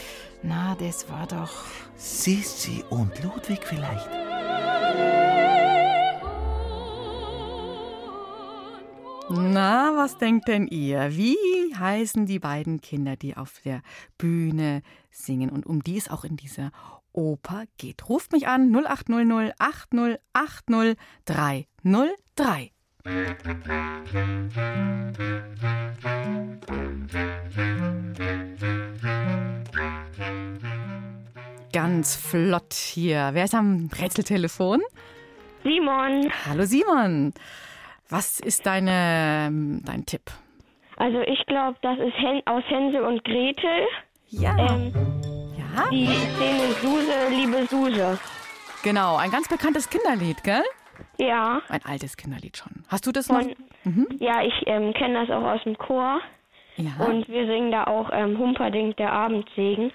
na, 0.43 0.77
das 0.77 1.09
war 1.11 1.27
doch. 1.27 1.51
Sissi 1.97 2.85
und 2.89 3.23
Ludwig 3.23 3.61
vielleicht. 3.65 4.09
Na, 9.33 9.93
was 9.95 10.19
denkt 10.19 10.49
denn 10.49 10.67
ihr? 10.67 11.17
Wie 11.17 11.37
heißen 11.79 12.27
die 12.27 12.41
beiden 12.41 12.81
Kinder, 12.81 13.15
die 13.15 13.37
auf 13.37 13.61
der 13.65 13.81
Bühne 14.19 14.83
singen 15.13 15.51
und 15.51 15.67
um 15.67 15.85
die 15.85 15.97
es 15.97 16.11
auch 16.11 16.25
in 16.25 16.37
dieser 16.37 16.73
Oper 17.13 17.67
geht? 17.79 18.09
Ruft 18.09 18.33
mich 18.33 18.49
an 18.49 18.75
0800 18.75 19.55
80 19.57 20.19
80 20.33 20.97
303. 21.27 22.73
Ganz 31.73 32.17
flott 32.17 32.75
hier. 32.75 33.31
Wer 33.33 33.45
ist 33.45 33.55
am 33.55 33.91
Rätseltelefon? 33.97 34.83
Simon. 35.63 36.33
Hallo 36.47 36.65
Simon. 36.65 37.33
Was 38.11 38.41
ist 38.41 38.67
deine, 38.67 39.81
dein 39.85 40.05
Tipp? 40.07 40.23
Also 40.97 41.21
ich 41.21 41.45
glaube, 41.47 41.79
das 41.83 41.99
ist 41.99 42.15
Hen 42.19 42.43
aus 42.47 42.63
Hänsel 42.69 43.03
und 43.03 43.25
Gretel. 43.25 43.87
Ja. 44.29 44.57
Ähm, 44.59 44.93
ja. 45.57 45.89
Die 45.91 46.07
singen 46.07 46.73
Suse, 46.83 47.29
liebe 47.31 47.67
Suse. 47.67 48.19
Genau, 48.83 49.17
ein 49.17 49.31
ganz 49.31 49.49
bekanntes 49.49 49.89
Kinderlied, 49.89 50.43
gell? 50.45 50.63
Ja. 51.19 51.61
Ein 51.69 51.81
altes 51.85 52.17
Kinderlied 52.17 52.57
schon. 52.57 52.85
Hast 52.89 53.07
du 53.07 53.13
das 53.13 53.29
noch? 53.29 53.41
Von, 53.41 53.55
mhm. 53.85 54.07
Ja, 54.19 54.43
ich 54.43 54.55
ähm, 54.67 54.93
kenne 54.95 55.25
das 55.27 55.31
auch 55.31 55.45
aus 55.45 55.63
dem 55.65 55.77
Chor. 55.79 56.21
Ja. 56.77 57.05
Und 57.05 57.29
wir 57.29 57.47
singen 57.47 57.71
da 57.71 57.85
auch 57.85 58.11
ähm, 58.13 58.39
Humperdinck, 58.39 58.97
der 58.97 59.13
Abendsegen. 59.13 59.93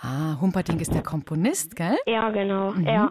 Ah, 0.00 0.38
Humperdinck 0.40 0.80
ist 0.80 0.92
der 0.94 1.02
Komponist, 1.02 1.76
gell? 1.76 1.96
Ja, 2.06 2.30
genau, 2.30 2.70
Mhm. 2.72 2.86
ja. 2.86 3.10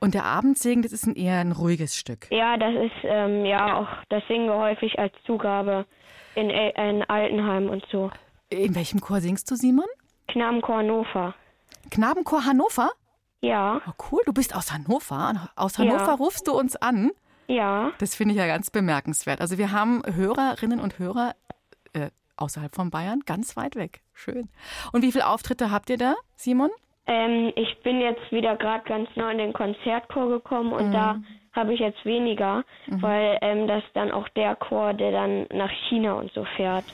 Und 0.00 0.14
der 0.14 0.24
Abendsegen, 0.24 0.82
das 0.82 0.92
ist 0.92 1.06
ein 1.06 1.14
eher 1.16 1.38
ein 1.38 1.52
ruhiges 1.52 1.96
Stück. 1.96 2.26
Ja, 2.30 2.56
das 2.56 2.74
ist, 2.74 3.04
ähm, 3.04 3.44
ja, 3.44 3.76
auch, 3.78 3.88
das 4.08 4.22
singen 4.28 4.46
wir 4.46 4.56
häufig 4.58 4.98
als 4.98 5.12
Zugabe 5.26 5.86
in, 6.34 6.50
El- 6.50 6.72
in 6.90 7.02
Altenheim 7.04 7.68
und 7.68 7.84
so. 7.90 8.10
In 8.50 8.74
welchem 8.74 9.00
Chor 9.00 9.20
singst 9.20 9.50
du, 9.50 9.56
Simon? 9.56 9.86
Knabenchor 10.28 10.78
Hannover. 10.78 11.34
Knabenchor 11.90 12.44
Hannover? 12.44 12.90
Ja. 13.40 13.80
Oh, 13.86 13.92
cool, 14.10 14.20
du 14.26 14.32
bist 14.32 14.54
aus 14.54 14.72
Hannover. 14.72 15.48
Aus 15.56 15.78
Hannover 15.78 16.06
Ja. 16.06 16.14
rufst 16.14 16.46
du 16.48 16.52
uns 16.58 16.76
an. 16.76 17.10
Ja. 17.46 17.92
Das 17.98 18.14
finde 18.14 18.34
ich 18.34 18.38
ja 18.38 18.46
ganz 18.46 18.70
bemerkenswert. 18.70 19.40
Also 19.40 19.58
wir 19.58 19.72
haben 19.72 20.02
Hörerinnen 20.04 20.80
und 20.80 20.98
Hörer 20.98 21.34
äh, 21.94 22.10
außerhalb 22.36 22.74
von 22.74 22.90
Bayern, 22.90 23.20
ganz 23.26 23.56
weit 23.56 23.74
weg. 23.76 24.02
Schön. 24.12 24.48
Und 24.92 25.02
wie 25.02 25.12
viele 25.12 25.26
Auftritte 25.28 25.70
habt 25.70 25.88
ihr 25.90 25.96
da, 25.98 26.14
Simon? 26.36 26.70
Ähm, 27.08 27.52
ich 27.56 27.80
bin 27.82 28.00
jetzt 28.00 28.30
wieder 28.30 28.54
gerade 28.56 28.84
ganz 28.84 29.08
neu 29.16 29.30
in 29.32 29.38
den 29.38 29.52
Konzertchor 29.52 30.28
gekommen 30.28 30.72
und 30.72 30.88
Mhm. 30.88 30.92
da 30.92 31.16
habe 31.52 31.72
ich 31.74 31.80
jetzt 31.80 32.04
weniger, 32.04 32.64
Mhm. 32.86 33.02
weil 33.02 33.38
ähm, 33.40 33.66
das 33.66 33.82
dann 33.94 34.10
auch 34.12 34.28
der 34.30 34.54
Chor, 34.56 34.92
der 34.94 35.10
dann 35.10 35.46
nach 35.52 35.70
China 35.88 36.12
und 36.14 36.30
so 36.32 36.44
fährt. 36.56 36.84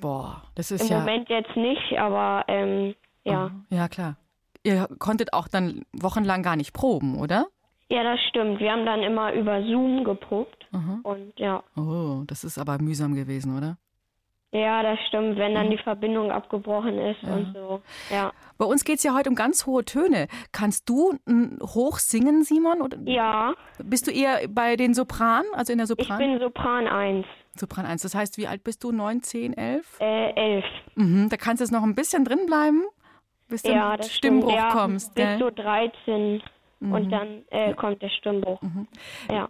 Boah, 0.00 0.42
das 0.56 0.70
ist 0.72 0.82
Im 0.82 0.88
ja. 0.88 0.98
Moment 0.98 1.28
jetzt 1.28 1.56
nicht, 1.56 1.96
aber 1.98 2.44
ähm, 2.48 2.94
ja. 3.22 3.50
Ja, 3.70 3.88
klar. 3.88 4.16
Ihr 4.64 4.88
konntet 4.98 5.32
auch 5.32 5.46
dann 5.46 5.84
wochenlang 5.92 6.42
gar 6.42 6.56
nicht 6.56 6.72
proben, 6.74 7.18
oder? 7.20 7.46
Ja, 7.90 8.02
das 8.02 8.18
stimmt. 8.28 8.58
Wir 8.60 8.72
haben 8.72 8.84
dann 8.86 9.02
immer 9.02 9.32
über 9.34 9.62
Zoom 9.62 10.04
geprobt 10.04 10.66
Mhm. 10.72 11.00
und 11.04 11.38
ja. 11.38 11.62
Oh, 11.76 12.24
das 12.26 12.42
ist 12.42 12.58
aber 12.58 12.78
mühsam 12.82 13.14
gewesen, 13.14 13.56
oder? 13.56 13.76
Ja, 14.56 14.84
das 14.84 15.00
stimmt, 15.08 15.36
wenn 15.36 15.50
Mhm. 15.50 15.54
dann 15.56 15.70
die 15.70 15.78
Verbindung 15.78 16.30
abgebrochen 16.30 16.96
ist 16.96 17.22
und 17.24 17.52
so. 17.54 17.82
Ja. 18.08 18.32
Bei 18.56 18.64
uns 18.64 18.84
geht 18.84 18.98
es 18.98 19.02
ja 19.02 19.12
heute 19.12 19.28
um 19.28 19.34
ganz 19.34 19.66
hohe 19.66 19.84
Töne. 19.84 20.28
Kannst 20.52 20.88
du 20.88 21.18
n, 21.26 21.58
hoch 21.60 21.98
singen, 21.98 22.44
Simon? 22.44 22.80
Oder 22.80 22.96
Ja. 23.04 23.54
Bist 23.82 24.06
du 24.06 24.12
eher 24.12 24.46
bei 24.48 24.76
den 24.76 24.94
Sopranen, 24.94 25.46
also 25.54 25.72
in 25.72 25.78
der 25.78 25.84
Ich 25.84 25.88
Sopran? 25.88 26.18
bin 26.18 26.38
Sopran 26.38 26.86
1. 26.86 27.26
Sopran 27.56 27.84
1. 27.84 28.02
Das 28.02 28.14
heißt, 28.14 28.38
wie 28.38 28.46
alt 28.46 28.62
bist 28.62 28.84
du? 28.84 28.92
9, 28.92 29.22
10, 29.22 29.54
11? 29.54 29.98
Äh, 30.00 30.30
11. 30.34 30.64
Mhm, 30.94 31.28
da 31.30 31.36
kannst 31.36 31.60
du 31.60 31.64
jetzt 31.64 31.72
noch 31.72 31.82
ein 31.82 31.96
bisschen 31.96 32.24
drin 32.24 32.46
bleiben, 32.46 32.84
bis 33.48 33.62
du 33.64 33.72
Ja, 33.72 33.96
das 33.96 34.12
Stimmbruch. 34.14 34.54
Ja, 34.54 34.70
kommst. 34.70 35.14
bis 35.16 35.24
Gell? 35.24 35.38
so 35.40 35.50
13 35.50 36.40
Mhm. 36.78 36.92
und 36.92 37.10
dann 37.10 37.42
äh, 37.50 37.74
kommt 37.74 38.02
der 38.02 38.08
Stimmbruch. 38.10 38.60
Ja. 39.28 39.48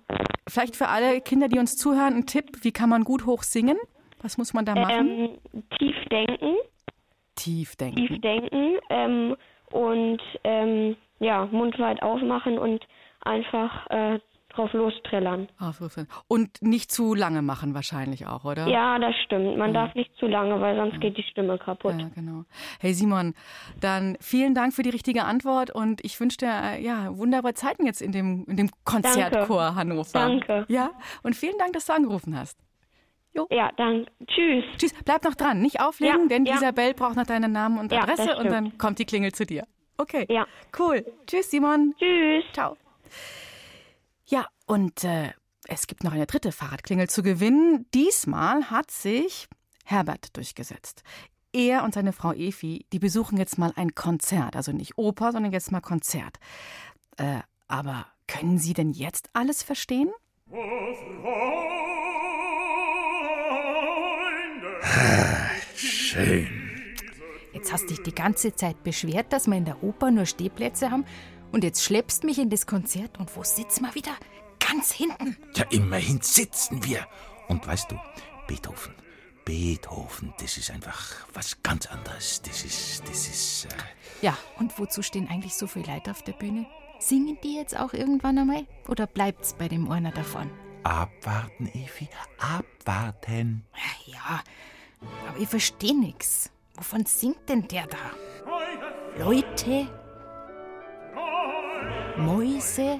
Vielleicht 0.49 0.77
für 0.77 0.89
alle 0.89 1.21
Kinder, 1.21 1.49
die 1.49 1.59
uns 1.59 1.77
zuhören, 1.77 2.15
ein 2.15 2.27
Tipp, 2.27 2.65
wie 2.65 2.73
kann 2.73 2.89
man 2.89 3.05
gut 3.05 3.27
hoch 3.27 3.43
singen? 3.43 3.77
Was 4.25 4.39
muss 4.39 4.55
man 4.55 4.65
da 4.65 4.75
machen? 4.75 5.39
Ähm, 5.53 5.67
tief 5.79 5.95
denken, 6.11 6.57
tief 7.35 7.77
denken. 7.77 7.97
tief 8.07 8.21
denken 8.23 8.77
ähm, 8.89 9.37
und 9.71 10.23
ähm, 10.45 10.97
ja, 11.21 11.45
Mund 11.45 11.79
weit 11.79 12.03
aufmachen 12.03 12.59
und 12.59 12.83
einfach 13.21 13.87
äh, 13.91 14.19
drauf 14.49 14.73
lostrellern. 14.73 15.49
Und 16.27 16.63
nicht 16.63 16.91
zu 16.91 17.15
lange 17.15 17.43
machen 17.43 17.75
wahrscheinlich 17.75 18.27
auch, 18.27 18.45
oder? 18.45 18.67
Ja, 18.67 18.99
das 18.99 19.15
stimmt. 19.27 19.59
Man 19.59 19.75
Ja. 19.75 19.85
darf 19.85 19.95
nicht 19.95 20.15
zu 20.17 20.27
lange, 20.27 20.59
weil 20.59 20.75
sonst 20.77 21.01
geht 21.03 21.19
die 21.19 21.23
Stimme 21.25 21.59
kaputt. 21.59 21.95
Ja, 22.01 22.09
genau. 22.15 22.45
Hey 22.81 22.95
Simon, 22.95 23.35
dann 23.81 24.17
vielen 24.21 24.55
Dank 24.55 24.73
für 24.73 24.83
die 24.83 24.91
richtige 24.91 25.25
Antwort 25.25 25.71
und 25.71 26.03
ich 26.03 26.19
wünsche 26.19 26.39
dir 26.39 26.53
äh, 26.63 26.83
ja, 26.83 27.15
wunderbare 27.15 27.53
Zeiten 27.53 27.85
jetzt 27.85 28.01
in 28.01 28.13
dem, 28.13 28.47
in 28.49 28.57
dem 28.57 28.71
Konzertchor 28.85 29.75
Hannover. 29.75 30.19
Danke. 30.19 30.65
Ja, 30.69 30.93
und 31.23 31.37
vielen 31.37 31.59
Dank, 31.59 31.75
dass 31.75 31.85
du 31.87 31.93
angerufen 31.93 32.39
hast. 32.39 32.59
Jo. 33.35 33.47
Ja, 33.51 33.73
dann 33.77 34.07
tschüss. 34.29 34.65
Tschüss, 34.79 34.95
bleib 35.05 35.25
noch 35.25 35.35
dran, 35.35 35.61
nicht 35.61 35.81
auflegen, 35.81 36.23
Ja, 36.23 36.29
denn 36.29 36.47
ja. 36.47 36.55
Isabel 36.55 36.95
braucht 36.95 37.17
noch 37.17 37.27
deinen 37.27 37.51
Namen 37.53 37.79
und 37.79 37.91
Ja, 37.93 38.03
Adresse 38.03 38.37
und 38.37 38.47
dann 38.47 38.79
kommt 38.79 38.99
die 39.01 39.05
Klingel 39.05 39.33
zu 39.33 39.45
dir. 39.45 39.67
Okay. 39.97 40.27
Ja. 40.29 40.47
Cool. 40.79 41.05
Tschüss, 41.27 41.51
Simon. 41.51 41.95
Tschüss. 41.99 42.45
Ciao. 42.53 42.77
Ja, 44.27 44.47
und 44.67 45.05
äh, 45.05 45.33
es 45.67 45.87
gibt 45.87 46.05
noch 46.05 46.13
eine 46.13 46.27
dritte 46.27 46.53
Fahrradklingel 46.53 47.09
zu 47.09 47.23
gewinnen. 47.23 47.87
Diesmal 47.93 48.71
hat 48.71 48.91
sich 48.91 49.49
Herbert 49.85 50.37
durchgesetzt. 50.37 51.03
Er 51.53 51.85
und 51.85 51.95
seine 51.95 52.13
Frau 52.13 52.33
Efi, 52.33 52.87
die 52.93 52.99
besuchen 52.99 53.39
jetzt 53.39 53.59
mal 53.59 53.73
ein 53.77 53.95
Konzert. 53.95 54.57
Also 54.57 54.73
nicht 54.73 54.97
Oper, 54.99 55.33
sondern 55.33 55.53
jetzt 55.53 55.71
mal 55.73 55.81
Konzert. 55.81 56.39
Äh, 57.17 57.41
aber 57.69 58.07
können 58.27 58.59
Sie 58.59 58.75
denn 58.75 58.93
jetzt 58.93 59.31
alles 59.33 59.63
verstehen? 59.63 60.11
Schön. 65.77 66.49
Jetzt 67.53 67.73
hast 67.73 67.89
dich 67.91 68.03
die 68.03 68.15
ganze 68.15 68.55
Zeit 68.55 68.83
beschwert, 68.83 69.33
dass 69.33 69.47
wir 69.47 69.57
in 69.57 69.65
der 69.65 69.83
Oper 69.83 70.11
nur 70.11 70.27
Stehplätze 70.27 70.91
haben. 70.91 71.05
Und 71.53 71.63
jetzt 71.65 71.85
schleppst 71.85 72.25
mich 72.25 72.39
in 72.39 72.51
das 72.51 72.67
Konzert. 72.67 73.19
Und 73.19 73.35
wo 73.37 73.43
sitzen 73.45 73.85
wir 73.85 73.95
wieder? 73.95 74.13
Ganz 74.59 74.93
hinten. 74.93 75.37
Ja, 75.55 75.65
immerhin 75.71 76.21
sitzen 76.21 76.85
wir. 76.85 77.07
Und 77.49 77.67
weißt 77.67 77.91
du, 77.93 77.97
Beethoven, 78.49 78.95
Beethoven, 79.45 80.33
das 80.41 80.57
ist 80.57 80.71
einfach 80.71 81.27
was 81.33 81.63
ganz 81.63 81.87
anderes. 81.87 82.43
Das 82.43 82.65
ist, 82.65 83.03
das 83.09 83.29
ist. 83.29 83.67
Äh, 83.67 83.69
Ja, 84.23 84.37
und 84.59 84.79
wozu 84.79 85.03
stehen 85.03 85.29
eigentlich 85.29 85.55
so 85.55 85.67
viele 85.67 85.93
Leute 85.93 86.11
auf 86.11 86.23
der 86.23 86.33
Bühne? 86.33 86.67
Singen 86.99 87.39
die 87.43 87.57
jetzt 87.57 87.79
auch 87.79 87.93
irgendwann 87.93 88.39
einmal? 88.39 88.67
Oder 88.89 89.07
bleibt's 89.07 89.53
bei 89.53 89.69
dem 89.69 89.91
einer 89.91 90.11
davon? 90.13 90.51
Abwarten, 90.83 91.67
Evi, 91.69 92.09
abwarten. 92.39 93.65
Ja, 94.07 94.43
aber 95.29 95.39
ich 95.39 95.49
verstehe 95.49 95.99
nix. 95.99 96.51
Wovon 96.77 97.05
singt 97.07 97.49
denn 97.49 97.67
der 97.69 97.87
da? 97.87 97.99
Leute? 99.19 99.87
Mäuse? 102.17 102.99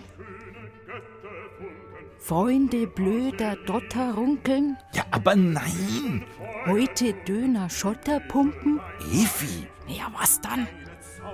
Freunde 2.19 2.87
blöder 2.87 3.57
Dotterunkeln? 3.67 4.79
Ja, 4.95 5.05
aber 5.11 5.37
nein! 5.37 6.25
Heute 6.67 7.13
Döner 7.13 7.69
Schotterpumpen? 7.69 8.81
Evi! 9.13 9.67
Ja, 9.87 10.11
was 10.19 10.41
dann? 10.41 10.67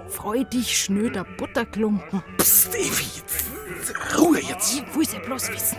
Freudig 0.09 0.77
schnöder 0.77 1.25
Butterklumpen. 1.25 2.23
Psst, 2.39 2.75
Evi! 2.75 3.23
Ruhe 4.19 4.41
jetzt! 4.41 4.75
Ich 4.75 4.97
will's 4.97 5.13
ja 5.13 5.21
bloß 5.21 5.53
wissen. 5.53 5.79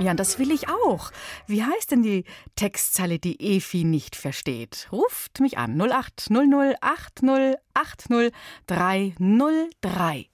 Ja, 0.00 0.14
das 0.14 0.38
will 0.38 0.50
ich 0.50 0.66
auch. 0.68 1.10
Wie 1.46 1.62
heißt 1.62 1.90
denn 1.90 2.02
die 2.02 2.24
Textzeile, 2.56 3.18
die 3.18 3.38
Efi 3.38 3.84
nicht 3.84 4.16
versteht? 4.16 4.88
Ruft 4.90 5.40
mich 5.40 5.58
an 5.58 5.78
0800 5.78 6.78
80 6.80 7.56
80 7.74 8.32
303. 8.66 10.26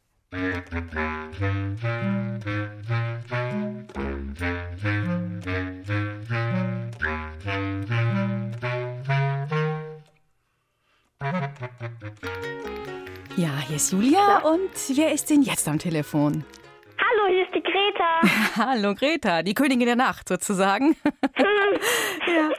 Ja, 13.37 13.59
hier 13.67 13.77
ist 13.77 13.91
Julia 13.91 14.39
und 14.45 14.71
wer 14.95 15.13
ist 15.13 15.29
denn 15.29 15.43
jetzt 15.43 15.67
am 15.67 15.81
Telefon? 15.81 16.45
Hallo, 16.99 17.29
hier 17.29 17.45
ist 17.45 17.55
die 17.55 17.63
Greta. 17.63 18.21
Hallo 18.57 18.95
Greta, 18.95 19.43
die 19.43 19.55
Königin 19.55 19.87
der 19.87 19.97
Nacht 19.97 20.29
sozusagen. 20.29 20.97
ja. 22.27 22.51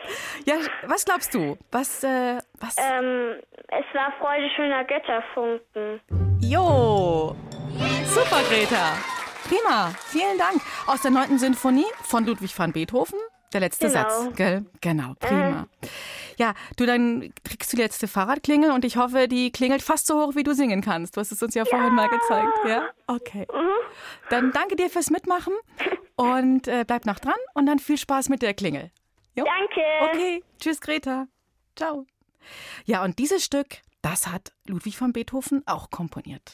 ja, 0.45 0.55
was 0.85 1.05
glaubst 1.05 1.33
du? 1.33 1.57
Was, 1.71 2.03
äh, 2.03 2.38
was? 2.59 2.75
Ähm, 2.77 3.35
es 3.69 3.85
war 3.93 4.13
Freude 4.19 4.49
schöner 4.55 4.83
Götterfunken. 4.83 6.01
Jo, 6.41 7.35
super 8.05 8.41
Greta. 8.49 8.97
Prima, 9.47 9.91
vielen 10.07 10.38
Dank. 10.38 10.61
Aus 10.88 11.01
der 11.01 11.11
neunten 11.11 11.39
Sinfonie 11.39 11.85
von 12.03 12.25
Ludwig 12.25 12.57
van 12.57 12.73
Beethoven. 12.73 13.19
Der 13.54 13.62
letzte 13.62 13.88
Genau. 13.88 14.00
Satz, 14.00 14.36
gell? 14.36 14.66
Genau, 14.82 15.14
prima. 15.20 15.68
Ja, 16.38 16.54
du, 16.76 16.86
dann 16.86 17.34
kriegst 17.43 17.72
du 17.72 17.78
die 17.78 17.84
letzte 17.84 18.08
Fahrradklingel 18.08 18.72
und 18.72 18.84
ich 18.86 18.98
hoffe, 18.98 19.28
die 19.28 19.52
klingelt 19.52 19.82
fast 19.82 20.06
so 20.08 20.22
hoch, 20.22 20.36
wie 20.36 20.43
du 20.43 20.54
singen 20.54 20.82
kannst. 20.82 21.16
Du 21.16 21.22
hast 21.22 21.32
es 21.32 21.41
uns 21.41 21.56
ja, 21.56 21.66
vorhin 21.66 21.95
mal 21.95 22.10
gezeigt, 22.10 22.58
ja? 22.68 22.89
Okay. 23.08 23.48
Dann 24.30 24.52
danke 24.52 24.76
dir 24.76 24.89
fürs 24.89 25.10
Mitmachen 25.10 25.54
und 26.16 26.68
äh, 26.68 26.84
bleib 26.86 27.06
noch 27.06 27.20
dran 27.20 27.39
und 27.54 27.66
dann 27.66 27.80
viel 27.80 27.98
Spaß 27.98 28.30
mit 28.30 28.41
der 28.41 28.54
Klingel. 28.54 28.91
Jo? 29.36 29.45
Danke. 29.45 29.82
Okay, 30.12 30.43
tschüss 30.60 30.82
Greta. 30.82 31.28
Ciao. 31.76 32.06
Ja, 32.86 33.04
und 33.04 33.18
dieses 33.20 33.43
Stück, 33.43 33.78
das 34.02 34.28
hat 34.28 34.52
Ludwig 34.68 35.00
van 35.00 35.14
Beethoven 35.14 35.64
auch 35.66 35.89
komponiert. 35.89 36.54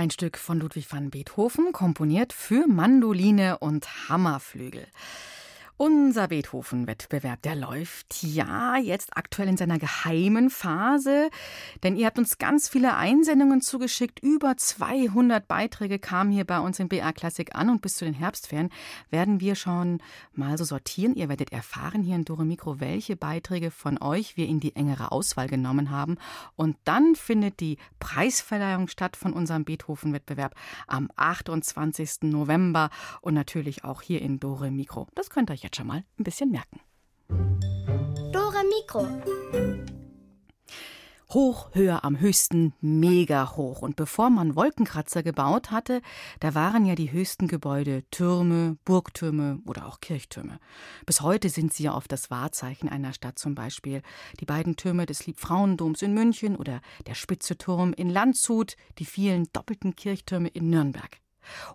Ein 0.00 0.10
Stück 0.10 0.38
von 0.38 0.60
Ludwig 0.60 0.90
van 0.90 1.10
Beethoven, 1.10 1.72
komponiert 1.72 2.32
für 2.32 2.66
Mandoline 2.66 3.58
und 3.58 4.08
Hammerflügel. 4.08 4.86
Unser 5.82 6.28
Beethoven-Wettbewerb, 6.28 7.40
der 7.40 7.56
läuft 7.56 8.22
ja 8.22 8.76
jetzt 8.76 9.16
aktuell 9.16 9.48
in 9.48 9.56
seiner 9.56 9.78
geheimen 9.78 10.50
Phase, 10.50 11.30
denn 11.82 11.96
ihr 11.96 12.04
habt 12.04 12.18
uns 12.18 12.36
ganz 12.36 12.68
viele 12.68 12.98
Einsendungen 12.98 13.62
zugeschickt. 13.62 14.20
Über 14.20 14.58
200 14.58 15.48
Beiträge 15.48 15.98
kamen 15.98 16.32
hier 16.32 16.44
bei 16.44 16.60
uns 16.60 16.80
in 16.80 16.90
BR 16.90 17.14
Klassik 17.14 17.54
an 17.54 17.70
und 17.70 17.80
bis 17.80 17.96
zu 17.96 18.04
den 18.04 18.12
Herbstferien 18.12 18.68
werden 19.08 19.40
wir 19.40 19.54
schon 19.54 20.02
mal 20.34 20.58
so 20.58 20.64
sortieren. 20.64 21.14
Ihr 21.14 21.30
werdet 21.30 21.50
erfahren 21.50 22.02
hier 22.02 22.16
in 22.16 22.26
Dore 22.26 22.44
Mikro, 22.44 22.78
welche 22.78 23.16
Beiträge 23.16 23.70
von 23.70 23.96
euch 24.02 24.36
wir 24.36 24.48
in 24.48 24.60
die 24.60 24.76
engere 24.76 25.12
Auswahl 25.12 25.48
genommen 25.48 25.88
haben. 25.88 26.18
Und 26.56 26.76
dann 26.84 27.14
findet 27.14 27.60
die 27.60 27.78
Preisverleihung 28.00 28.88
statt 28.88 29.16
von 29.16 29.32
unserem 29.32 29.64
Beethoven-Wettbewerb 29.64 30.54
am 30.88 31.10
28. 31.16 32.24
November 32.24 32.90
und 33.22 33.32
natürlich 33.32 33.82
auch 33.84 34.02
hier 34.02 34.20
in 34.20 34.40
Dore 34.40 34.70
Mikro. 34.70 35.08
Das 35.14 35.30
könnt 35.30 35.48
ihr 35.48 35.54
euch 35.54 35.69
jetzt 35.70 35.76
schon 35.76 35.86
mal 35.86 36.04
ein 36.18 36.24
bisschen 36.24 36.50
merken. 36.50 36.80
Dore 38.32 38.64
Mikro. 38.64 39.06
Hoch, 41.32 41.70
höher, 41.74 42.02
am 42.04 42.18
höchsten, 42.18 42.74
mega 42.80 43.54
hoch. 43.54 43.82
Und 43.82 43.94
bevor 43.94 44.30
man 44.30 44.56
Wolkenkratzer 44.56 45.22
gebaut 45.22 45.70
hatte, 45.70 46.02
da 46.40 46.56
waren 46.56 46.86
ja 46.86 46.96
die 46.96 47.12
höchsten 47.12 47.46
Gebäude 47.46 48.02
Türme, 48.10 48.78
Burgtürme 48.84 49.60
oder 49.64 49.86
auch 49.86 50.00
Kirchtürme. 50.00 50.58
Bis 51.06 51.20
heute 51.20 51.48
sind 51.48 51.72
sie 51.72 51.84
ja 51.84 51.94
oft 51.94 52.10
das 52.10 52.32
Wahrzeichen 52.32 52.88
einer 52.88 53.12
Stadt, 53.12 53.38
zum 53.38 53.54
Beispiel 53.54 54.02
die 54.40 54.44
beiden 54.44 54.74
Türme 54.74 55.06
des 55.06 55.24
Liebfrauendoms 55.26 56.02
in 56.02 56.14
München 56.14 56.56
oder 56.56 56.80
der 57.06 57.14
Spitze 57.14 57.56
Turm 57.56 57.92
in 57.92 58.10
Landshut, 58.10 58.74
die 58.98 59.04
vielen 59.04 59.46
doppelten 59.52 59.94
Kirchtürme 59.94 60.48
in 60.48 60.68
Nürnberg. 60.68 61.20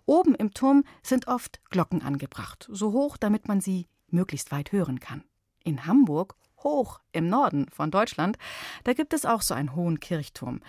Oben 0.04 0.34
im 0.34 0.52
Turm 0.52 0.84
sind 1.02 1.28
oft 1.28 1.60
Glocken 1.70 2.02
angebracht, 2.02 2.68
so 2.70 2.92
hoch, 2.92 3.16
damit 3.16 3.48
man 3.48 3.60
sie 3.60 3.88
möglichst 4.08 4.52
weit 4.52 4.72
hören 4.72 5.00
kann. 5.00 5.24
In 5.64 5.86
Hamburg, 5.86 6.36
hoch 6.62 7.00
im 7.12 7.28
Norden 7.28 7.68
von 7.70 7.90
Deutschland, 7.90 8.38
da 8.84 8.92
gibt 8.92 9.12
es 9.12 9.24
auch 9.24 9.42
so 9.42 9.54
einen 9.54 9.74
hohen 9.74 10.00
Kirchturm. 10.00 10.60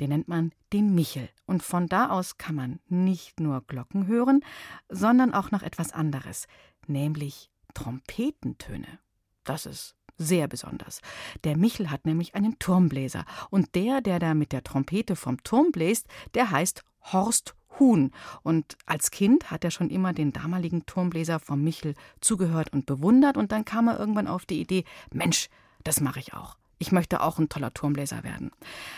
Den 0.00 0.10
nennt 0.10 0.28
man 0.28 0.52
den 0.72 0.94
Michel. 0.94 1.28
Und 1.46 1.62
von 1.62 1.86
da 1.86 2.10
aus 2.10 2.38
kann 2.38 2.54
man 2.54 2.80
nicht 2.88 3.40
nur 3.40 3.62
Glocken 3.66 4.06
hören, 4.06 4.44
sondern 4.88 5.34
auch 5.34 5.50
noch 5.50 5.62
etwas 5.62 5.92
anderes, 5.92 6.46
nämlich 6.86 7.50
Trompetentöne. 7.74 8.98
Das 9.44 9.66
ist 9.66 9.96
sehr 10.18 10.48
besonders. 10.48 11.00
Der 11.44 11.56
Michel 11.56 11.90
hat 11.90 12.06
nämlich 12.06 12.34
einen 12.34 12.58
Turmbläser. 12.58 13.24
Und 13.50 13.74
der, 13.74 14.00
der 14.00 14.18
da 14.18 14.34
mit 14.34 14.52
der 14.52 14.62
Trompete 14.62 15.16
vom 15.16 15.42
Turm 15.42 15.72
bläst, 15.72 16.06
der 16.34 16.50
heißt 16.50 16.84
Horst 17.12 17.54
Huhn. 17.78 18.12
Und 18.42 18.76
als 18.86 19.10
Kind 19.10 19.50
hat 19.50 19.64
er 19.64 19.70
schon 19.70 19.90
immer 19.90 20.12
den 20.12 20.32
damaligen 20.32 20.86
Turmbläser 20.86 21.40
vom 21.40 21.62
Michel 21.62 21.94
zugehört 22.20 22.72
und 22.72 22.86
bewundert. 22.86 23.36
Und 23.36 23.52
dann 23.52 23.64
kam 23.64 23.88
er 23.88 23.98
irgendwann 23.98 24.26
auf 24.26 24.46
die 24.46 24.60
Idee: 24.60 24.84
Mensch, 25.12 25.48
das 25.84 26.00
mache 26.00 26.20
ich 26.20 26.34
auch. 26.34 26.56
Ich 26.78 26.90
möchte 26.90 27.20
auch 27.20 27.38
ein 27.38 27.48
toller 27.48 27.72
Turmbläser 27.72 28.24
werden. 28.24 28.50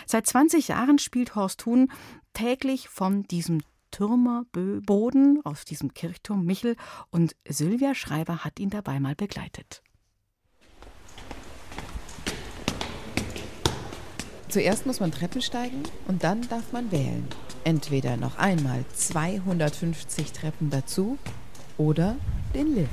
Seit 0.07 0.27
20 0.27 0.69
Jahren 0.69 0.99
spielt 0.99 1.35
Horst 1.35 1.67
Huhn 1.67 1.91
täglich 2.33 2.89
von 2.89 3.25
diesem 3.25 3.61
Türmerboden 3.91 5.41
aus 5.45 5.65
diesem 5.65 5.95
Kirchturm 5.95 6.45
Michel 6.45 6.77
und 7.11 7.37
Sylvia 7.49 7.95
Schreiber 7.95 8.39
hat 8.39 8.59
ihn 8.59 8.71
dabei 8.71 8.99
mal 8.99 9.15
begleitet. 9.15 9.83
Zuerst 14.49 14.87
muss 14.87 15.01
man 15.01 15.13
Treppen 15.13 15.43
steigen 15.43 15.83
und 16.09 16.25
dann 16.25 16.49
darf 16.49 16.73
man 16.73 16.91
wählen. 16.91 17.29
Entweder 17.65 18.19
noch 18.19 18.37
einmal 18.37 18.85
250 18.93 20.33
Treppen 20.33 20.69
dazu 20.69 21.17
oder 21.79 22.15
den 22.55 22.75
Lift. 22.75 22.91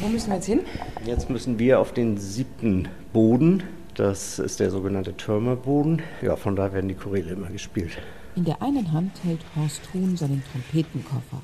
Wo 0.00 0.08
müssen 0.08 0.28
wir 0.28 0.34
jetzt 0.34 0.46
hin? 0.46 0.60
Jetzt 1.06 1.30
müssen 1.30 1.58
wir 1.58 1.80
auf 1.80 1.92
den 1.94 2.18
siebten 2.18 2.88
Boden. 3.14 3.62
Das 3.94 4.38
ist 4.38 4.60
der 4.60 4.70
sogenannte 4.70 5.16
Türmerboden. 5.16 6.02
Ja, 6.20 6.36
von 6.36 6.54
da 6.54 6.74
werden 6.74 6.88
die 6.88 6.94
Choräle 6.94 7.32
immer 7.32 7.48
gespielt. 7.48 7.96
In 8.36 8.44
der 8.44 8.60
einen 8.60 8.92
Hand 8.92 9.12
hält 9.24 9.40
Horst 9.56 9.80
Huhn 9.94 10.14
seinen 10.18 10.42
Trompetenkoffer, 10.52 11.40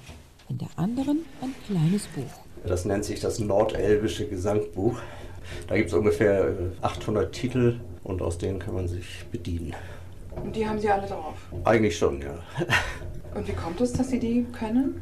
in 0.51 0.59
der 0.59 0.69
anderen 0.77 1.21
ein 1.41 1.55
kleines 1.67 2.07
Buch. 2.09 2.45
Das 2.67 2.85
nennt 2.85 3.07
sich 3.07 3.21
das 3.21 3.39
Nordelbische 3.39 4.27
Gesangbuch. 4.27 4.99
Da 5.69 5.77
gibt 5.77 5.89
es 5.89 5.95
ungefähr 5.95 6.55
800 6.83 7.33
Titel 7.33 7.81
und 8.05 8.21
aus 8.21 8.37
denen 8.37 8.59
kann 8.59 8.75
man 8.75 8.89
sich 8.89 9.25
bedienen. 9.31 9.75
Und 10.43 10.55
die 10.55 10.67
haben 10.67 10.79
Sie 10.79 10.89
alle 10.89 11.07
drauf? 11.07 11.37
Eigentlich 11.65 11.97
schon, 11.97 12.21
ja. 12.21 12.39
Und 13.35 13.47
wie 13.47 13.53
kommt 13.53 13.81
es, 13.81 13.93
dass 13.93 14.09
Sie 14.09 14.19
die 14.19 14.45
können? 14.53 15.01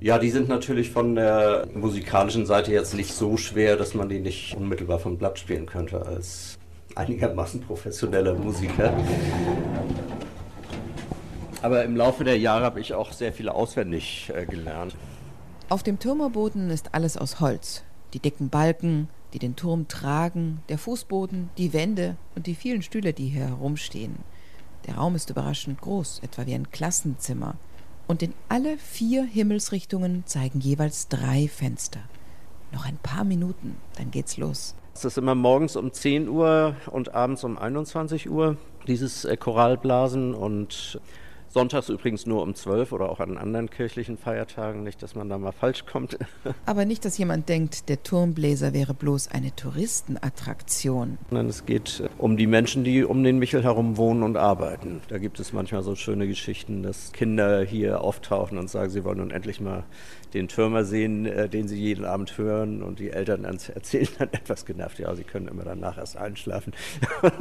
Ja, 0.00 0.18
die 0.18 0.30
sind 0.30 0.48
natürlich 0.48 0.90
von 0.90 1.14
der 1.14 1.66
musikalischen 1.74 2.44
Seite 2.46 2.72
jetzt 2.72 2.94
nicht 2.94 3.14
so 3.14 3.36
schwer, 3.36 3.76
dass 3.76 3.94
man 3.94 4.08
die 4.08 4.20
nicht 4.20 4.54
unmittelbar 4.54 4.98
vom 4.98 5.16
Blatt 5.16 5.38
spielen 5.38 5.66
könnte 5.66 6.04
als 6.04 6.58
einigermaßen 6.94 7.62
professioneller 7.62 8.34
Musiker. 8.34 8.92
Aber 11.62 11.84
im 11.84 11.96
Laufe 11.96 12.24
der 12.24 12.38
Jahre 12.38 12.66
habe 12.66 12.80
ich 12.80 12.92
auch 12.92 13.12
sehr 13.12 13.32
viel 13.32 13.48
auswendig 13.48 14.30
äh, 14.34 14.44
gelernt. 14.44 14.94
Auf 15.70 15.82
dem 15.82 15.98
Türmerboden 15.98 16.68
ist 16.68 16.94
alles 16.94 17.16
aus 17.16 17.40
Holz. 17.40 17.84
Die 18.12 18.18
dicken 18.20 18.50
Balken, 18.50 19.08
die 19.32 19.38
den 19.38 19.56
Turm 19.56 19.88
tragen, 19.88 20.62
der 20.68 20.76
Fußboden, 20.76 21.48
die 21.56 21.72
Wände 21.72 22.16
und 22.36 22.46
die 22.46 22.54
vielen 22.54 22.82
Stühle, 22.82 23.14
die 23.14 23.28
hier 23.28 23.48
herumstehen. 23.48 24.16
Der 24.86 24.96
Raum 24.96 25.14
ist 25.14 25.30
überraschend 25.30 25.80
groß, 25.80 26.20
etwa 26.22 26.46
wie 26.46 26.54
ein 26.54 26.70
Klassenzimmer. 26.70 27.56
Und 28.06 28.22
in 28.22 28.34
alle 28.48 28.76
vier 28.76 29.24
Himmelsrichtungen 29.24 30.24
zeigen 30.26 30.60
jeweils 30.60 31.08
drei 31.08 31.48
Fenster. 31.48 32.00
Noch 32.72 32.84
ein 32.84 32.98
paar 32.98 33.24
Minuten, 33.24 33.76
dann 33.96 34.10
geht's 34.10 34.36
los. 34.36 34.74
Es 34.94 35.04
ist 35.04 35.18
immer 35.18 35.34
morgens 35.34 35.74
um 35.76 35.92
10 35.92 36.28
Uhr 36.28 36.76
und 36.90 37.14
abends 37.14 37.44
um 37.44 37.58
21 37.58 38.30
Uhr, 38.30 38.56
dieses 38.86 39.24
äh, 39.24 39.36
Choralblasen. 39.36 40.34
Und 40.34 41.00
Sonntags 41.54 41.88
übrigens 41.88 42.26
nur 42.26 42.42
um 42.42 42.56
12 42.56 42.90
oder 42.90 43.08
auch 43.08 43.20
an 43.20 43.38
anderen 43.38 43.70
kirchlichen 43.70 44.18
Feiertagen, 44.18 44.82
nicht, 44.82 45.00
dass 45.04 45.14
man 45.14 45.28
da 45.28 45.38
mal 45.38 45.52
falsch 45.52 45.86
kommt. 45.86 46.18
Aber 46.66 46.84
nicht, 46.84 47.04
dass 47.04 47.16
jemand 47.16 47.48
denkt, 47.48 47.88
der 47.88 48.02
Turmbläser 48.02 48.72
wäre 48.72 48.92
bloß 48.92 49.28
eine 49.28 49.54
Touristenattraktion. 49.54 51.16
Nein, 51.30 51.46
es 51.46 51.64
geht 51.64 52.00
äh, 52.00 52.08
um 52.18 52.36
die 52.36 52.48
Menschen, 52.48 52.82
die 52.82 53.04
um 53.04 53.22
den 53.22 53.38
Michel 53.38 53.62
herum 53.62 53.96
wohnen 53.96 54.24
und 54.24 54.36
arbeiten. 54.36 55.00
Da 55.06 55.18
gibt 55.18 55.38
es 55.38 55.52
manchmal 55.52 55.84
so 55.84 55.94
schöne 55.94 56.26
Geschichten, 56.26 56.82
dass 56.82 57.12
Kinder 57.12 57.62
hier 57.62 58.00
auftauchen 58.00 58.58
und 58.58 58.68
sagen, 58.68 58.90
sie 58.90 59.04
wollen 59.04 59.18
nun 59.18 59.30
endlich 59.30 59.60
mal 59.60 59.84
den 60.34 60.48
Türmer 60.48 60.84
sehen, 60.84 61.24
äh, 61.24 61.48
den 61.48 61.68
sie 61.68 61.78
jeden 61.78 62.04
Abend 62.04 62.36
hören. 62.36 62.82
Und 62.82 62.98
die 62.98 63.10
Eltern 63.10 63.44
erzählen 63.74 64.08
dann 64.18 64.32
etwas 64.32 64.66
genervt, 64.66 64.98
ja, 64.98 65.14
sie 65.14 65.22
können 65.22 65.46
immer 65.46 65.62
danach 65.62 65.98
erst 65.98 66.16
einschlafen, 66.16 66.72
weil 67.20 67.32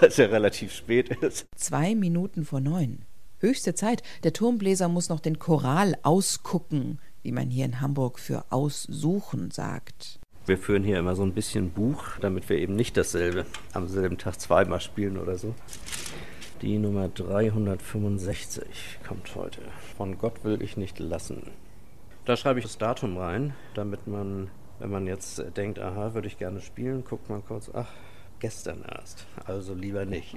es 0.00 0.16
ja 0.16 0.26
relativ 0.26 0.72
spät 0.72 1.10
ist. 1.22 1.46
Zwei 1.54 1.94
Minuten 1.94 2.44
vor 2.44 2.58
neun. 2.58 3.04
Höchste 3.46 3.76
Zeit. 3.76 4.02
Der 4.24 4.32
Turmbläser 4.32 4.88
muss 4.88 5.08
noch 5.08 5.20
den 5.20 5.38
Choral 5.38 5.96
ausgucken, 6.02 6.98
wie 7.22 7.30
man 7.30 7.48
hier 7.48 7.64
in 7.64 7.80
Hamburg 7.80 8.18
für 8.18 8.44
aussuchen 8.50 9.52
sagt. 9.52 10.18
Wir 10.46 10.58
führen 10.58 10.82
hier 10.82 10.98
immer 10.98 11.14
so 11.14 11.22
ein 11.22 11.32
bisschen 11.32 11.70
Buch, 11.70 12.02
damit 12.20 12.48
wir 12.48 12.58
eben 12.58 12.74
nicht 12.74 12.96
dasselbe 12.96 13.46
am 13.72 13.86
selben 13.86 14.18
Tag 14.18 14.40
zweimal 14.40 14.80
spielen 14.80 15.16
oder 15.16 15.38
so. 15.38 15.54
Die 16.60 16.76
Nummer 16.76 17.06
365 17.06 18.98
kommt 19.06 19.32
heute. 19.36 19.60
Von 19.96 20.18
Gott 20.18 20.42
will 20.42 20.60
ich 20.60 20.76
nicht 20.76 20.98
lassen. 20.98 21.52
Da 22.24 22.36
schreibe 22.36 22.58
ich 22.58 22.64
das 22.64 22.78
Datum 22.78 23.16
rein, 23.16 23.54
damit 23.74 24.08
man, 24.08 24.50
wenn 24.80 24.90
man 24.90 25.06
jetzt 25.06 25.40
denkt, 25.56 25.78
aha, 25.78 26.14
würde 26.14 26.26
ich 26.26 26.36
gerne 26.36 26.60
spielen, 26.60 27.04
guckt 27.04 27.30
man 27.30 27.46
kurz, 27.46 27.70
ach, 27.72 27.92
gestern 28.40 28.82
erst. 28.82 29.24
Also 29.44 29.72
lieber 29.72 30.04
nicht. 30.04 30.34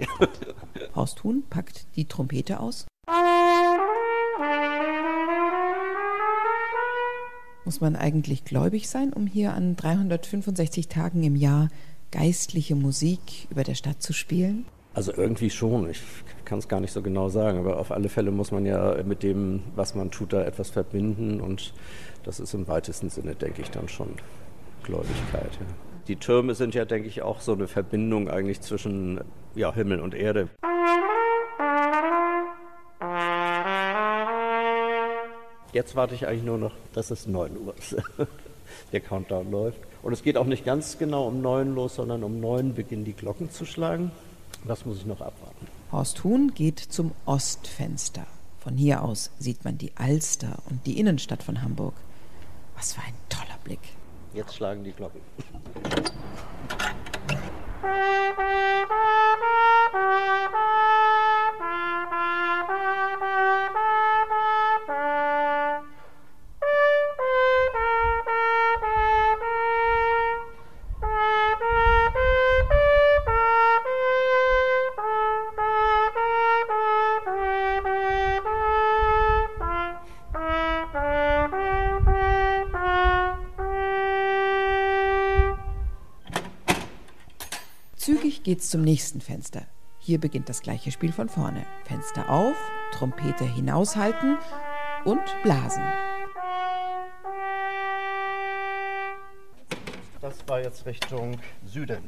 Horst 0.96 1.24
Huhn 1.24 1.44
packt 1.50 1.88
die 1.96 2.06
Trompete 2.06 2.60
aus. 2.60 2.86
Muss 7.66 7.82
man 7.82 7.96
eigentlich 7.96 8.46
gläubig 8.46 8.90
sein, 8.90 9.14
um 9.14 9.28
hier 9.28 9.54
an 9.54 9.76
365 9.76 10.88
Tagen 10.88 11.22
im 11.24 11.36
Jahr 11.36 11.70
geistliche 12.12 12.76
Musik 12.76 13.48
über 13.52 13.64
der 13.64 13.76
Stadt 13.76 14.02
zu 14.02 14.12
spielen? 14.12 14.66
Also 14.94 15.14
irgendwie 15.14 15.50
schon. 15.50 15.90
Ich 15.90 16.02
kann 16.46 16.60
es 16.60 16.68
gar 16.68 16.80
nicht 16.80 16.92
so 16.92 17.02
genau 17.02 17.30
sagen, 17.30 17.60
aber 17.60 17.80
auf 17.80 17.92
alle 17.92 18.10
Fälle 18.10 18.32
muss 18.32 18.52
man 18.52 18.66
ja 18.66 19.02
mit 19.04 19.22
dem, 19.22 19.62
was 19.76 19.94
man 19.94 20.10
tut, 20.10 20.34
da 20.34 20.44
etwas 20.44 20.72
verbinden 20.72 21.40
und 21.42 21.74
das 22.24 22.40
ist 22.40 22.54
im 22.54 22.68
weitesten 22.68 23.10
Sinne, 23.10 23.36
denke 23.36 23.62
ich, 23.62 23.70
dann 23.70 23.88
schon 23.88 24.10
Gläubigkeit. 24.84 25.54
Ja. 25.54 25.68
Die 26.08 26.16
Türme 26.16 26.56
sind 26.56 26.74
ja, 26.74 26.86
denke 26.86 27.08
ich, 27.08 27.22
auch 27.22 27.40
so 27.40 27.54
eine 27.54 27.68
Verbindung 27.68 28.30
eigentlich 28.30 28.62
zwischen 28.62 29.22
ja, 29.54 29.74
Himmel 29.74 30.00
und 30.00 30.16
Erde. 30.16 30.50
Jetzt 35.72 35.96
warte 35.96 36.16
ich 36.16 36.28
eigentlich 36.28 36.44
nur 36.44 36.58
noch, 36.58 36.74
dass 36.94 37.12
es 37.12 37.28
9 37.28 37.58
Uhr 37.58 37.76
ist. 37.78 37.96
Der 38.92 39.02
Countdown 39.02 39.52
läuft. 39.52 39.80
Und 40.02 40.14
es 40.14 40.24
geht 40.24 40.38
auch 40.38 40.46
nicht 40.46 40.66
ganz 40.66 40.98
genau 40.98 41.28
um 41.28 41.42
9 41.42 41.76
los, 41.76 41.96
sondern 41.96 42.24
um 42.24 42.40
9 42.40 42.74
beginnen 42.74 43.06
die 43.06 43.14
Glocken 43.14 43.52
zu 43.52 43.66
schlagen. 43.66 44.12
Das 44.66 44.86
muss 44.86 44.98
ich 44.98 45.06
noch 45.06 45.22
abwarten. 45.22 45.68
Horst 45.92 46.24
Huhn 46.24 46.54
geht 46.54 46.80
zum 46.80 47.12
Ostfenster. 47.26 48.26
Von 48.60 48.78
hier 48.78 49.04
aus 49.04 49.32
sieht 49.40 49.64
man 49.64 49.78
die 49.78 49.92
Alster 49.96 50.60
und 50.70 50.86
die 50.86 51.00
Innenstadt 51.00 51.44
von 51.44 51.62
Hamburg. 51.62 51.94
Was 52.76 52.94
für 52.94 53.02
ein 53.02 53.14
toller 53.30 53.58
Blick. 53.64 53.80
Jetzt 54.34 54.56
schlagen 54.56 54.84
die 54.84 54.92
Glocken. 54.92 55.22
Geht's 88.50 88.72
zum 88.72 88.82
nächsten 88.82 89.22
Fenster. 89.22 89.62
Hier 90.00 90.20
beginnt 90.20 90.50
das 90.50 90.64
gleiche 90.64 90.92
Spiel 90.92 91.12
von 91.12 91.30
vorne. 91.30 91.68
Fenster 91.86 92.32
auf, 92.32 92.56
Trompete 92.92 93.46
hinaushalten 93.46 94.40
und 95.06 95.22
blasen. 95.44 95.84
Das 100.20 100.34
war 100.48 100.64
jetzt 100.64 100.88
Richtung 100.88 101.38
Süden. 101.64 102.00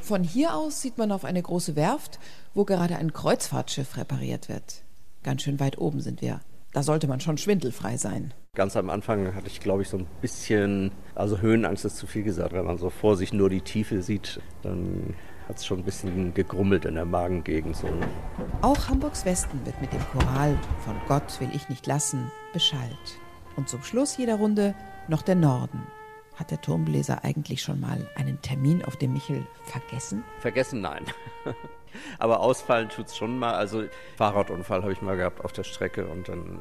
Von 0.00 0.24
hier 0.24 0.54
aus 0.54 0.80
sieht 0.80 0.96
man 0.96 1.12
auf 1.12 1.26
eine 1.26 1.42
große 1.42 1.76
Werft, 1.76 2.18
wo 2.54 2.64
gerade 2.64 2.96
ein 2.96 3.12
Kreuzfahrtschiff 3.12 3.98
repariert 3.98 4.48
wird. 4.48 4.84
Ganz 5.22 5.42
schön 5.42 5.60
weit 5.60 5.76
oben 5.76 6.00
sind 6.00 6.22
wir. 6.22 6.40
Da 6.72 6.82
sollte 6.82 7.08
man 7.08 7.20
schon 7.20 7.36
schwindelfrei 7.36 7.98
sein. 7.98 8.32
Ganz 8.54 8.74
am 8.76 8.88
Anfang 8.88 9.34
hatte 9.34 9.48
ich, 9.48 9.60
glaube 9.60 9.82
ich, 9.82 9.90
so 9.90 9.98
ein 9.98 10.06
bisschen, 10.22 10.92
also 11.14 11.42
Höhenangst 11.42 11.84
ist 11.84 11.98
zu 11.98 12.06
viel 12.06 12.22
gesagt. 12.22 12.54
Wenn 12.54 12.64
man 12.64 12.78
so 12.78 12.88
vor 12.88 13.18
sich 13.18 13.34
nur 13.34 13.50
die 13.50 13.60
Tiefe 13.60 14.00
sieht, 14.00 14.40
dann 14.62 15.14
hat 15.48 15.56
es 15.56 15.66
schon 15.66 15.80
ein 15.80 15.84
bisschen 15.84 16.34
gegrummelt 16.34 16.84
in 16.84 16.94
der 16.94 17.04
Magengegend. 17.04 17.76
So. 17.76 17.88
Auch 18.62 18.88
Hamburgs 18.88 19.24
Westen 19.24 19.64
wird 19.64 19.80
mit 19.80 19.92
dem 19.92 20.00
Choral 20.12 20.58
Von 20.84 20.96
Gott 21.06 21.40
will 21.40 21.50
ich 21.52 21.68
nicht 21.68 21.86
lassen 21.86 22.30
beschallt. 22.52 23.18
Und 23.56 23.68
zum 23.68 23.82
Schluss 23.82 24.16
jeder 24.16 24.36
Runde 24.36 24.74
noch 25.08 25.22
der 25.22 25.36
Norden. 25.36 25.86
Hat 26.36 26.50
der 26.50 26.60
Turmbläser 26.60 27.22
eigentlich 27.22 27.62
schon 27.62 27.80
mal 27.80 28.08
einen 28.16 28.40
Termin 28.42 28.84
auf 28.84 28.96
dem 28.96 29.12
Michel 29.12 29.46
vergessen? 29.64 30.24
Vergessen, 30.40 30.80
nein. 30.80 31.04
Aber 32.18 32.40
ausfallen 32.40 32.88
tut 32.88 33.06
es 33.06 33.16
schon 33.16 33.38
mal. 33.38 33.54
Also 33.54 33.84
Fahrradunfall 34.16 34.82
habe 34.82 34.92
ich 34.92 35.02
mal 35.02 35.16
gehabt 35.16 35.44
auf 35.44 35.52
der 35.52 35.62
Strecke 35.62 36.06
und 36.06 36.28
dann 36.28 36.58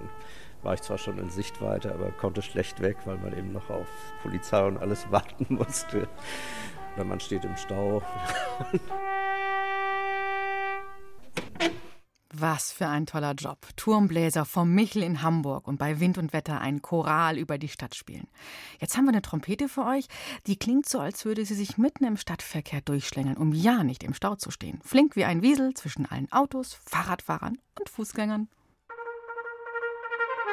war 0.62 0.76
ich 0.76 0.82
zwar 0.82 0.98
schon 0.98 1.18
in 1.18 1.30
Sichtweite, 1.30 1.94
aber 1.94 2.12
konnte 2.12 2.42
schlecht 2.42 2.82
weg, 2.82 2.98
weil 3.06 3.18
man 3.18 3.38
eben 3.38 3.52
noch 3.52 3.70
auf 3.70 3.88
Polizei 4.22 4.66
und 4.66 4.78
alles 4.78 5.06
warten 5.12 5.48
musste. 5.50 6.08
Oder 6.96 7.06
man 7.06 7.20
steht 7.20 7.44
im 7.46 7.58
Stau. 7.58 8.02
Was 12.36 12.72
für 12.72 12.88
ein 12.88 13.06
toller 13.06 13.34
Job. 13.34 13.60
Turmbläser 13.76 14.44
vom 14.46 14.74
Michel 14.74 15.04
in 15.04 15.22
Hamburg 15.22 15.68
und 15.68 15.78
bei 15.78 16.00
Wind 16.00 16.18
und 16.18 16.34
Wetter 16.34 16.60
ein 16.62 16.82
Choral 16.82 17.38
über 17.38 17.60
die 17.60 17.68
Stadt 17.68 17.94
spielen. 17.96 18.28
Jetzt 18.80 18.98
haben 18.98 19.06
wir 19.06 19.12
eine 19.12 19.22
Trompete 19.22 19.70
für 19.70 19.86
euch, 19.86 20.08
die 20.48 20.58
klingt 20.58 20.89
so, 20.89 21.00
als 21.00 21.26
würde 21.26 21.46
sie 21.46 21.54
sich 21.54 21.78
mitten 21.78 22.06
im 22.06 22.18
Stadtverkehr 22.18 22.82
durchschlängeln, 22.82 23.38
um 23.38 23.54
ja 23.54 23.84
nicht 23.84 24.04
im 24.04 24.16
Stau 24.16 24.36
zu 24.36 24.50
stehen. 24.50 24.82
Flink 24.84 25.16
wie 25.16 25.26
ein 25.26 25.44
Wiesel 25.44 25.76
zwischen 25.76 26.08
allen 26.08 26.32
Autos, 26.32 26.74
Fahrradfahrern 26.86 27.60
und 27.80 27.89
Fußgängern. 27.89 28.48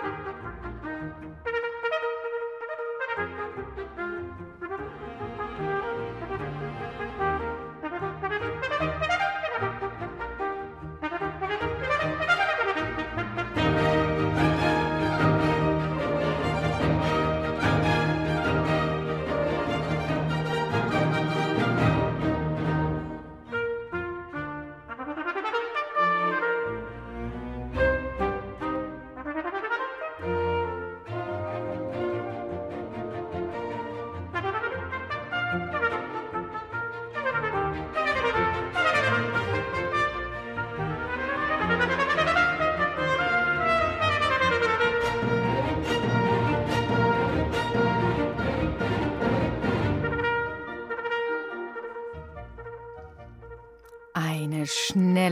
Eine 0.02 0.49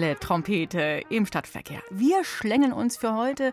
schnelle 0.08 0.20
Trompete 0.20 1.02
im 1.10 1.26
Stadtverkehr. 1.26 1.82
Wir 1.90 2.24
schlängeln 2.24 2.72
uns 2.72 2.96
für 2.96 3.14
heute 3.14 3.52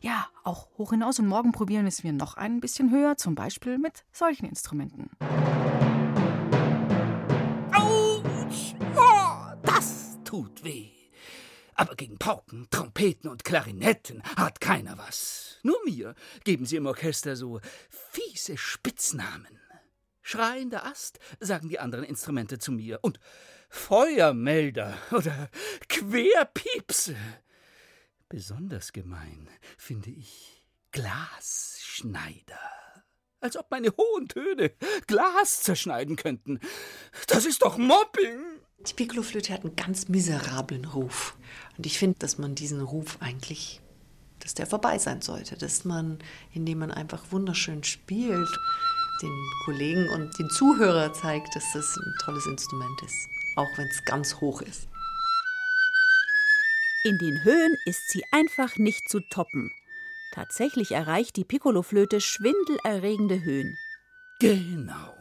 ja 0.00 0.26
auch 0.42 0.68
hoch 0.76 0.90
hinaus 0.90 1.18
und 1.18 1.26
morgen 1.26 1.52
probieren 1.52 1.86
es 1.86 2.04
wir 2.04 2.12
noch 2.12 2.36
ein 2.36 2.60
bisschen 2.60 2.90
höher, 2.90 3.16
zum 3.16 3.34
Beispiel 3.34 3.78
mit 3.78 4.04
solchen 4.12 4.46
Instrumenten. 4.46 5.10
Autsch! 7.72 8.74
Oh, 8.96 9.54
das 9.62 10.18
tut 10.24 10.62
weh. 10.62 10.90
Aber 11.74 11.94
gegen 11.94 12.18
Pauken, 12.18 12.66
Trompeten 12.70 13.30
und 13.30 13.44
Klarinetten 13.44 14.22
hat 14.36 14.60
keiner 14.60 14.98
was. 14.98 15.58
Nur 15.62 15.78
mir 15.86 16.14
geben 16.44 16.66
sie 16.66 16.76
im 16.76 16.86
Orchester 16.86 17.34
so 17.34 17.60
fiese 17.88 18.58
Spitznamen. 18.58 19.58
Schreiender 20.20 20.84
Ast, 20.84 21.18
sagen 21.40 21.68
die 21.68 21.78
anderen 21.78 22.04
Instrumente 22.04 22.58
zu 22.58 22.72
mir. 22.72 22.98
Und 23.02 23.20
Feuermelder 23.74 24.96
oder 25.10 25.50
Querpiepse. 25.88 27.16
Besonders 28.28 28.92
gemein 28.92 29.48
finde 29.76 30.10
ich 30.10 30.64
Glasschneider. 30.92 32.58
Als 33.40 33.56
ob 33.56 33.70
meine 33.70 33.90
hohen 33.90 34.28
Töne 34.28 34.72
Glas 35.06 35.62
zerschneiden 35.64 36.16
könnten. 36.16 36.60
Das 37.26 37.44
ist 37.44 37.62
doch 37.62 37.76
Mobbing. 37.76 38.40
Die 38.86 38.94
Piccoloflöte 38.94 39.52
hat 39.52 39.64
einen 39.64 39.76
ganz 39.76 40.08
miserablen 40.08 40.86
Ruf. 40.86 41.36
Und 41.76 41.84
ich 41.84 41.98
finde, 41.98 42.20
dass 42.20 42.38
man 42.38 42.54
diesen 42.54 42.80
Ruf 42.80 43.18
eigentlich, 43.20 43.82
dass 44.38 44.54
der 44.54 44.66
vorbei 44.66 44.98
sein 44.98 45.20
sollte. 45.20 45.58
Dass 45.58 45.84
man, 45.84 46.20
indem 46.52 46.78
man 46.78 46.90
einfach 46.90 47.32
wunderschön 47.32 47.82
spielt, 47.84 48.48
den 49.20 49.50
Kollegen 49.64 50.08
und 50.10 50.38
den 50.38 50.48
Zuhörer 50.48 51.12
zeigt, 51.12 51.54
dass 51.54 51.64
das 51.74 51.96
ein 51.96 52.14
tolles 52.24 52.46
Instrument 52.46 53.02
ist. 53.02 53.33
Auch 53.56 53.78
wenn 53.78 53.88
es 53.88 54.04
ganz 54.04 54.40
hoch 54.40 54.62
ist. 54.62 54.88
In 57.04 57.18
den 57.18 57.44
Höhen 57.44 57.76
ist 57.84 58.08
sie 58.08 58.24
einfach 58.32 58.76
nicht 58.78 59.08
zu 59.08 59.20
toppen. 59.30 59.70
Tatsächlich 60.32 60.92
erreicht 60.92 61.36
die 61.36 61.44
Piccoloflöte 61.44 62.20
schwindelerregende 62.20 63.44
Höhen. 63.44 63.76
Genau. 64.40 65.14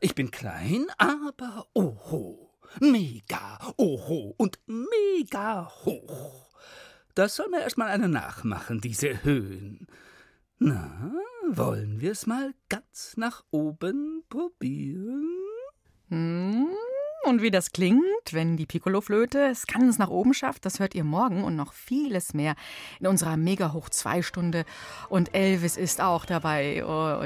Ich 0.00 0.14
bin 0.14 0.30
klein, 0.30 0.86
aber 0.98 1.66
oho. 1.74 2.50
Mega 2.80 3.58
oho 3.76 4.34
und 4.38 4.58
mega 4.66 5.70
hoch. 5.84 6.50
Das 7.14 7.36
soll 7.36 7.48
mir 7.48 7.60
erstmal 7.60 7.88
einer 7.88 8.08
nachmachen, 8.08 8.80
diese 8.80 9.22
Höhen. 9.22 9.86
Na, 10.58 11.12
wollen 11.48 12.00
wir 12.00 12.12
es 12.12 12.26
mal 12.26 12.54
ganz 12.68 13.16
nach 13.16 13.44
oben 13.50 14.24
probieren? 14.28 15.28
Hm, 16.08 16.68
und 17.24 17.42
wie 17.42 17.50
das 17.50 17.72
klingt, 17.72 18.02
wenn 18.32 18.56
die 18.56 18.66
Piccoloflöte 18.66 19.38
es 19.46 19.66
ganz 19.66 19.98
nach 19.98 20.08
oben 20.08 20.34
schafft, 20.34 20.64
das 20.64 20.80
hört 20.80 20.94
ihr 20.94 21.04
morgen 21.04 21.44
und 21.44 21.56
noch 21.56 21.72
vieles 21.72 22.34
mehr 22.34 22.54
in 22.98 23.06
unserer 23.06 23.36
mega 23.36 23.72
hoch 23.72 23.88
2 23.88 24.22
Stunde. 24.22 24.64
Und 25.08 25.34
Elvis 25.34 25.76
ist 25.76 26.00
auch 26.00 26.24
dabei. 26.24 26.84
Oh, 26.84 27.24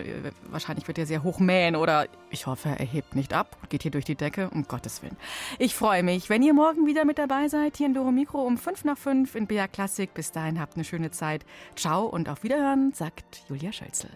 wahrscheinlich 0.50 0.88
wird 0.88 0.98
er 0.98 1.06
sehr 1.06 1.22
hoch 1.22 1.38
mähen 1.38 1.76
oder 1.76 2.08
ich 2.30 2.46
hoffe, 2.46 2.70
er 2.70 2.84
hebt 2.84 3.14
nicht 3.14 3.32
ab, 3.32 3.56
geht 3.68 3.82
hier 3.82 3.90
durch 3.90 4.04
die 4.04 4.16
Decke, 4.16 4.50
um 4.50 4.66
Gottes 4.66 5.02
Willen. 5.02 5.16
Ich 5.58 5.74
freue 5.74 6.02
mich, 6.02 6.28
wenn 6.28 6.42
ihr 6.42 6.54
morgen 6.54 6.86
wieder 6.86 7.04
mit 7.04 7.18
dabei 7.18 7.48
seid, 7.48 7.76
hier 7.76 7.86
in 7.86 7.94
Doro 7.94 8.10
Mikro 8.10 8.42
um 8.42 8.58
5 8.58 8.84
nach 8.84 8.98
5 8.98 9.34
in 9.34 9.46
BR 9.46 9.68
Klassik. 9.68 10.14
Bis 10.14 10.32
dahin 10.32 10.60
habt 10.60 10.74
eine 10.74 10.84
schöne 10.84 11.10
Zeit. 11.10 11.44
Ciao 11.76 12.06
und 12.06 12.28
auf 12.28 12.42
Wiederhören, 12.42 12.92
sagt 12.92 13.44
Julia 13.48 13.72
Schölzel. 13.72 14.10